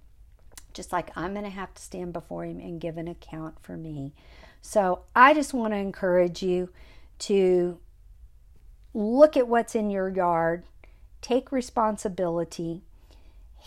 just 0.72 0.92
like 0.92 1.16
I'm 1.16 1.32
going 1.32 1.44
to 1.44 1.50
have 1.50 1.74
to 1.74 1.82
stand 1.82 2.12
before 2.12 2.44
Him 2.44 2.60
and 2.60 2.80
give 2.80 2.96
an 2.96 3.08
account 3.08 3.60
for 3.60 3.76
me. 3.76 4.12
So 4.60 5.02
I 5.14 5.34
just 5.34 5.54
want 5.54 5.72
to 5.72 5.78
encourage 5.78 6.42
you 6.42 6.70
to 7.20 7.78
look 8.94 9.36
at 9.36 9.48
what's 9.48 9.74
in 9.74 9.90
your 9.90 10.08
yard, 10.08 10.64
take 11.20 11.52
responsibility, 11.52 12.82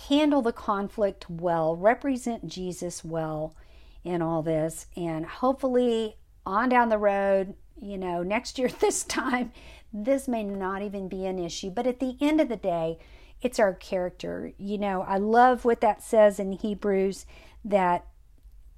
handle 0.09 0.41
the 0.41 0.51
conflict 0.51 1.29
well, 1.29 1.75
represent 1.75 2.47
Jesus 2.47 3.03
well 3.03 3.55
in 4.03 4.21
all 4.21 4.41
this, 4.43 4.87
and 4.95 5.25
hopefully 5.25 6.17
on 6.45 6.69
down 6.69 6.89
the 6.89 6.97
road, 6.97 7.55
you 7.81 7.97
know, 7.97 8.23
next 8.23 8.59
year, 8.59 8.69
this 8.79 9.03
time, 9.03 9.51
this 9.91 10.27
may 10.27 10.43
not 10.43 10.81
even 10.81 11.07
be 11.07 11.25
an 11.25 11.39
issue. 11.39 11.69
But 11.69 11.87
at 11.87 11.99
the 11.99 12.17
end 12.19 12.41
of 12.41 12.49
the 12.49 12.57
day, 12.57 12.99
it's 13.41 13.59
our 13.59 13.73
character. 13.73 14.53
You 14.57 14.77
know, 14.77 15.01
I 15.01 15.17
love 15.17 15.65
what 15.65 15.81
that 15.81 16.03
says 16.03 16.39
in 16.39 16.51
Hebrews 16.53 17.25
that 17.63 18.05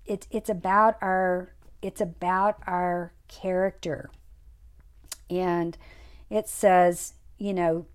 it's 0.06 0.28
it's 0.32 0.50
about 0.50 0.98
our 1.02 1.54
it's 1.82 2.02
about 2.02 2.60
our 2.66 3.14
character. 3.28 4.10
And 5.30 5.78
it 6.30 6.48
says, 6.48 7.14
you 7.38 7.54
know, 7.54 7.86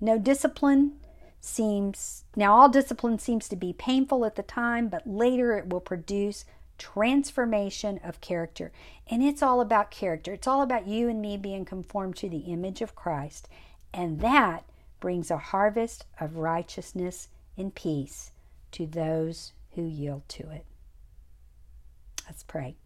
no 0.00 0.18
discipline 0.18 0.92
seems 1.40 2.24
now 2.36 2.54
all 2.54 2.68
discipline 2.68 3.18
seems 3.18 3.48
to 3.48 3.56
be 3.56 3.72
painful 3.72 4.24
at 4.24 4.36
the 4.36 4.42
time, 4.42 4.88
but 4.88 5.06
later 5.06 5.56
it 5.56 5.68
will 5.68 5.80
produce 5.80 6.44
transformation 6.78 8.00
of 8.04 8.20
character. 8.20 8.72
And 9.08 9.22
it's 9.22 9.42
all 9.42 9.60
about 9.60 9.90
character. 9.90 10.32
It's 10.32 10.46
all 10.46 10.62
about 10.62 10.86
you 10.86 11.08
and 11.08 11.20
me 11.20 11.36
being 11.36 11.64
conformed 11.64 12.16
to 12.16 12.28
the 12.28 12.38
image 12.38 12.80
of 12.80 12.94
Christ. 12.94 13.48
And 13.92 14.20
that 14.20 14.64
brings 15.00 15.30
a 15.30 15.36
harvest 15.36 16.06
of 16.20 16.36
righteousness 16.36 17.28
and 17.56 17.74
peace 17.74 18.30
to 18.72 18.86
those 18.86 19.52
who 19.72 19.82
yield 19.82 20.28
to 20.28 20.50
it. 20.50 20.64
Let's 22.26 22.42
pray. 22.42 22.76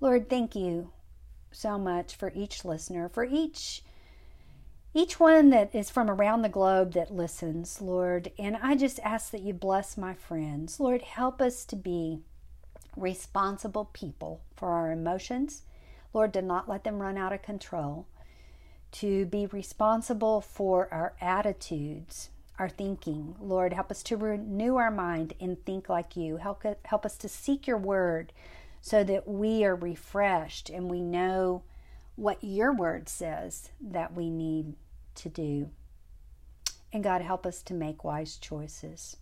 Lord, 0.00 0.28
thank 0.28 0.54
you 0.54 0.90
so 1.50 1.78
much 1.78 2.14
for 2.16 2.32
each 2.34 2.64
listener, 2.64 3.08
for 3.08 3.24
each 3.24 3.82
each 4.94 5.20
one 5.20 5.50
that 5.50 5.74
is 5.74 5.90
from 5.90 6.10
around 6.10 6.42
the 6.42 6.48
globe 6.48 6.92
that 6.92 7.14
listens, 7.14 7.80
Lord. 7.80 8.32
And 8.38 8.56
I 8.62 8.74
just 8.74 8.98
ask 9.00 9.30
that 9.30 9.42
you 9.42 9.52
bless 9.52 9.96
my 9.96 10.14
friends. 10.14 10.80
Lord, 10.80 11.02
help 11.02 11.40
us 11.40 11.64
to 11.66 11.76
be 11.76 12.20
responsible 12.96 13.86
people 13.92 14.40
for 14.56 14.70
our 14.70 14.90
emotions. 14.90 15.62
Lord, 16.12 16.32
do 16.32 16.42
not 16.42 16.68
let 16.68 16.84
them 16.84 17.00
run 17.00 17.18
out 17.18 17.32
of 17.32 17.42
control 17.42 18.06
to 18.90 19.26
be 19.26 19.46
responsible 19.46 20.40
for 20.40 20.88
our 20.92 21.14
attitudes, 21.20 22.30
our 22.58 22.68
thinking. 22.68 23.36
Lord, 23.40 23.74
help 23.74 23.90
us 23.90 24.02
to 24.04 24.16
renew 24.16 24.76
our 24.76 24.90
mind 24.90 25.34
and 25.40 25.62
think 25.64 25.88
like 25.88 26.16
you. 26.16 26.38
Help, 26.38 26.64
help 26.84 27.04
us 27.04 27.16
to 27.18 27.28
seek 27.28 27.66
your 27.66 27.76
word 27.76 28.32
so 28.80 29.04
that 29.04 29.28
we 29.28 29.64
are 29.64 29.76
refreshed 29.76 30.70
and 30.70 30.90
we 30.90 31.02
know 31.02 31.62
what 32.18 32.42
your 32.42 32.72
word 32.72 33.08
says 33.08 33.70
that 33.80 34.14
we 34.14 34.28
need 34.28 34.74
to 35.14 35.28
do. 35.28 35.70
And 36.92 37.04
God, 37.04 37.22
help 37.22 37.46
us 37.46 37.62
to 37.62 37.74
make 37.74 38.04
wise 38.04 38.36
choices. 38.36 39.16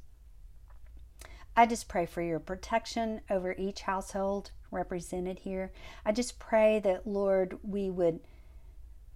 I 1.56 1.66
just 1.66 1.88
pray 1.88 2.06
for 2.06 2.22
your 2.22 2.38
protection 2.38 3.20
over 3.30 3.54
each 3.58 3.82
household 3.82 4.50
represented 4.70 5.40
here. 5.40 5.72
I 6.04 6.12
just 6.12 6.38
pray 6.38 6.80
that, 6.80 7.06
Lord, 7.06 7.58
we 7.62 7.90
would 7.90 8.20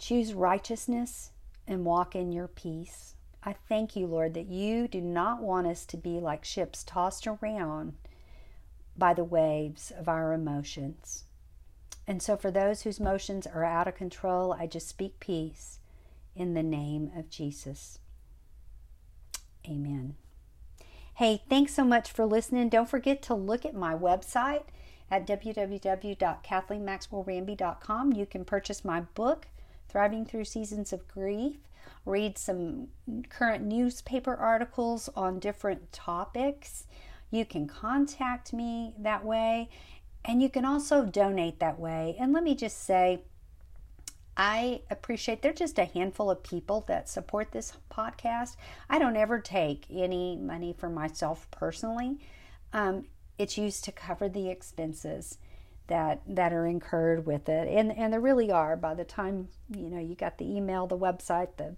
Choose 0.00 0.32
righteousness 0.32 1.30
and 1.68 1.84
walk 1.84 2.16
in 2.16 2.32
your 2.32 2.48
peace. 2.48 3.16
I 3.44 3.52
thank 3.52 3.94
you, 3.94 4.06
Lord, 4.06 4.32
that 4.32 4.46
you 4.46 4.88
do 4.88 4.98
not 4.98 5.42
want 5.42 5.66
us 5.66 5.84
to 5.86 5.98
be 5.98 6.18
like 6.18 6.42
ships 6.42 6.82
tossed 6.82 7.26
around 7.26 7.92
by 8.96 9.12
the 9.12 9.24
waves 9.24 9.90
of 9.90 10.08
our 10.08 10.32
emotions. 10.32 11.24
And 12.11 12.20
so, 12.20 12.37
for 12.37 12.51
those 12.51 12.83
whose 12.83 12.99
motions 12.99 13.46
are 13.46 13.64
out 13.64 13.87
of 13.87 13.94
control, 13.94 14.53
I 14.53 14.66
just 14.66 14.88
speak 14.88 15.20
peace 15.20 15.79
in 16.35 16.55
the 16.55 16.62
name 16.64 17.12
of 17.16 17.31
Jesus. 17.31 18.01
Amen. 19.64 20.16
Hey, 21.14 21.44
thanks 21.49 21.73
so 21.73 21.85
much 21.85 22.11
for 22.11 22.27
listening. 22.27 22.68
Don't 22.68 22.90
forget 22.90 23.23
to 23.23 23.35
look 23.35 23.64
at 23.64 23.77
my 23.77 23.94
website 23.94 24.64
at 25.09 25.25
www.kathleenmaxwellranby.com. 25.25 28.12
You 28.12 28.27
can 28.27 28.44
purchase 28.44 28.85
my 28.85 29.03
book, 29.03 29.46
Thriving 29.88 30.27
Through 30.27 30.46
Seasons 30.46 30.92
of 30.92 31.07
Grief, 31.07 31.59
read 32.05 32.37
some 32.37 32.88
current 33.29 33.64
newspaper 33.64 34.35
articles 34.35 35.09
on 35.14 35.38
different 35.38 35.92
topics. 35.92 36.88
You 37.31 37.44
can 37.44 37.68
contact 37.68 38.53
me 38.53 38.94
that 38.99 39.25
way, 39.25 39.68
and 40.24 40.42
you 40.42 40.50
can 40.50 40.64
also 40.64 41.04
donate 41.04 41.59
that 41.61 41.78
way. 41.78 42.16
And 42.18 42.33
let 42.33 42.44
me 42.44 42.54
just 42.54 42.85
say, 42.85 43.20
I 44.37 44.83
appreciate 44.90 45.42
there's 45.42 45.59
just 45.59 45.78
a 45.78 45.85
handful 45.85 46.30
of 46.30 46.42
people 46.42 46.85
that 46.88 47.09
support 47.09 47.52
this 47.52 47.74
podcast. 47.90 48.56
I 48.88 48.98
don't 48.98 49.16
ever 49.16 49.38
take 49.38 49.85
any 49.90 50.37
money 50.37 50.74
for 50.76 50.88
myself 50.88 51.46
personally. 51.50 52.18
Um, 52.72 53.06
it's 53.38 53.59
used 53.59 53.85
to 53.85 53.92
cover 53.92 54.28
the 54.28 54.48
expenses 54.48 55.38
that 55.88 56.20
that 56.26 56.52
are 56.52 56.66
incurred 56.66 57.26
with 57.26 57.48
it, 57.48 57.66
and 57.68 57.90
and 57.90 58.12
there 58.12 58.20
really 58.20 58.50
are. 58.50 58.76
By 58.76 58.94
the 58.94 59.04
time 59.04 59.48
you 59.68 59.90
know 59.90 59.98
you 59.98 60.14
got 60.14 60.38
the 60.38 60.44
email, 60.44 60.87
the 60.87 60.96
website, 60.96 61.56
the 61.56 61.74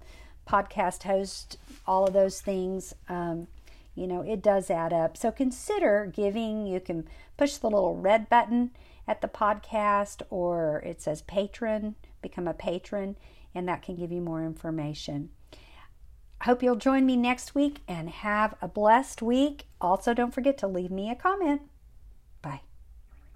podcast 0.46 1.04
host, 1.04 1.56
all 1.86 2.06
of 2.06 2.12
those 2.12 2.40
things. 2.40 2.94
Um, 3.08 3.46
you 3.94 4.06
know, 4.06 4.22
it 4.22 4.42
does 4.42 4.70
add 4.70 4.92
up. 4.92 5.16
So 5.16 5.30
consider 5.30 6.10
giving. 6.12 6.66
You 6.66 6.80
can 6.80 7.08
push 7.36 7.56
the 7.56 7.68
little 7.68 7.96
red 7.96 8.28
button 8.28 8.70
at 9.06 9.20
the 9.20 9.28
podcast, 9.28 10.22
or 10.30 10.82
it 10.86 11.02
says 11.02 11.22
patron, 11.22 11.96
become 12.20 12.46
a 12.48 12.54
patron, 12.54 13.16
and 13.54 13.68
that 13.68 13.82
can 13.82 13.96
give 13.96 14.12
you 14.12 14.20
more 14.20 14.44
information. 14.44 15.30
I 16.40 16.46
hope 16.46 16.62
you'll 16.62 16.76
join 16.76 17.06
me 17.06 17.16
next 17.16 17.54
week 17.54 17.82
and 17.86 18.10
have 18.10 18.54
a 18.60 18.68
blessed 18.68 19.22
week. 19.22 19.66
Also, 19.80 20.14
don't 20.14 20.34
forget 20.34 20.58
to 20.58 20.66
leave 20.66 20.90
me 20.90 21.10
a 21.10 21.14
comment. 21.14 21.62
Bye. 22.40 22.62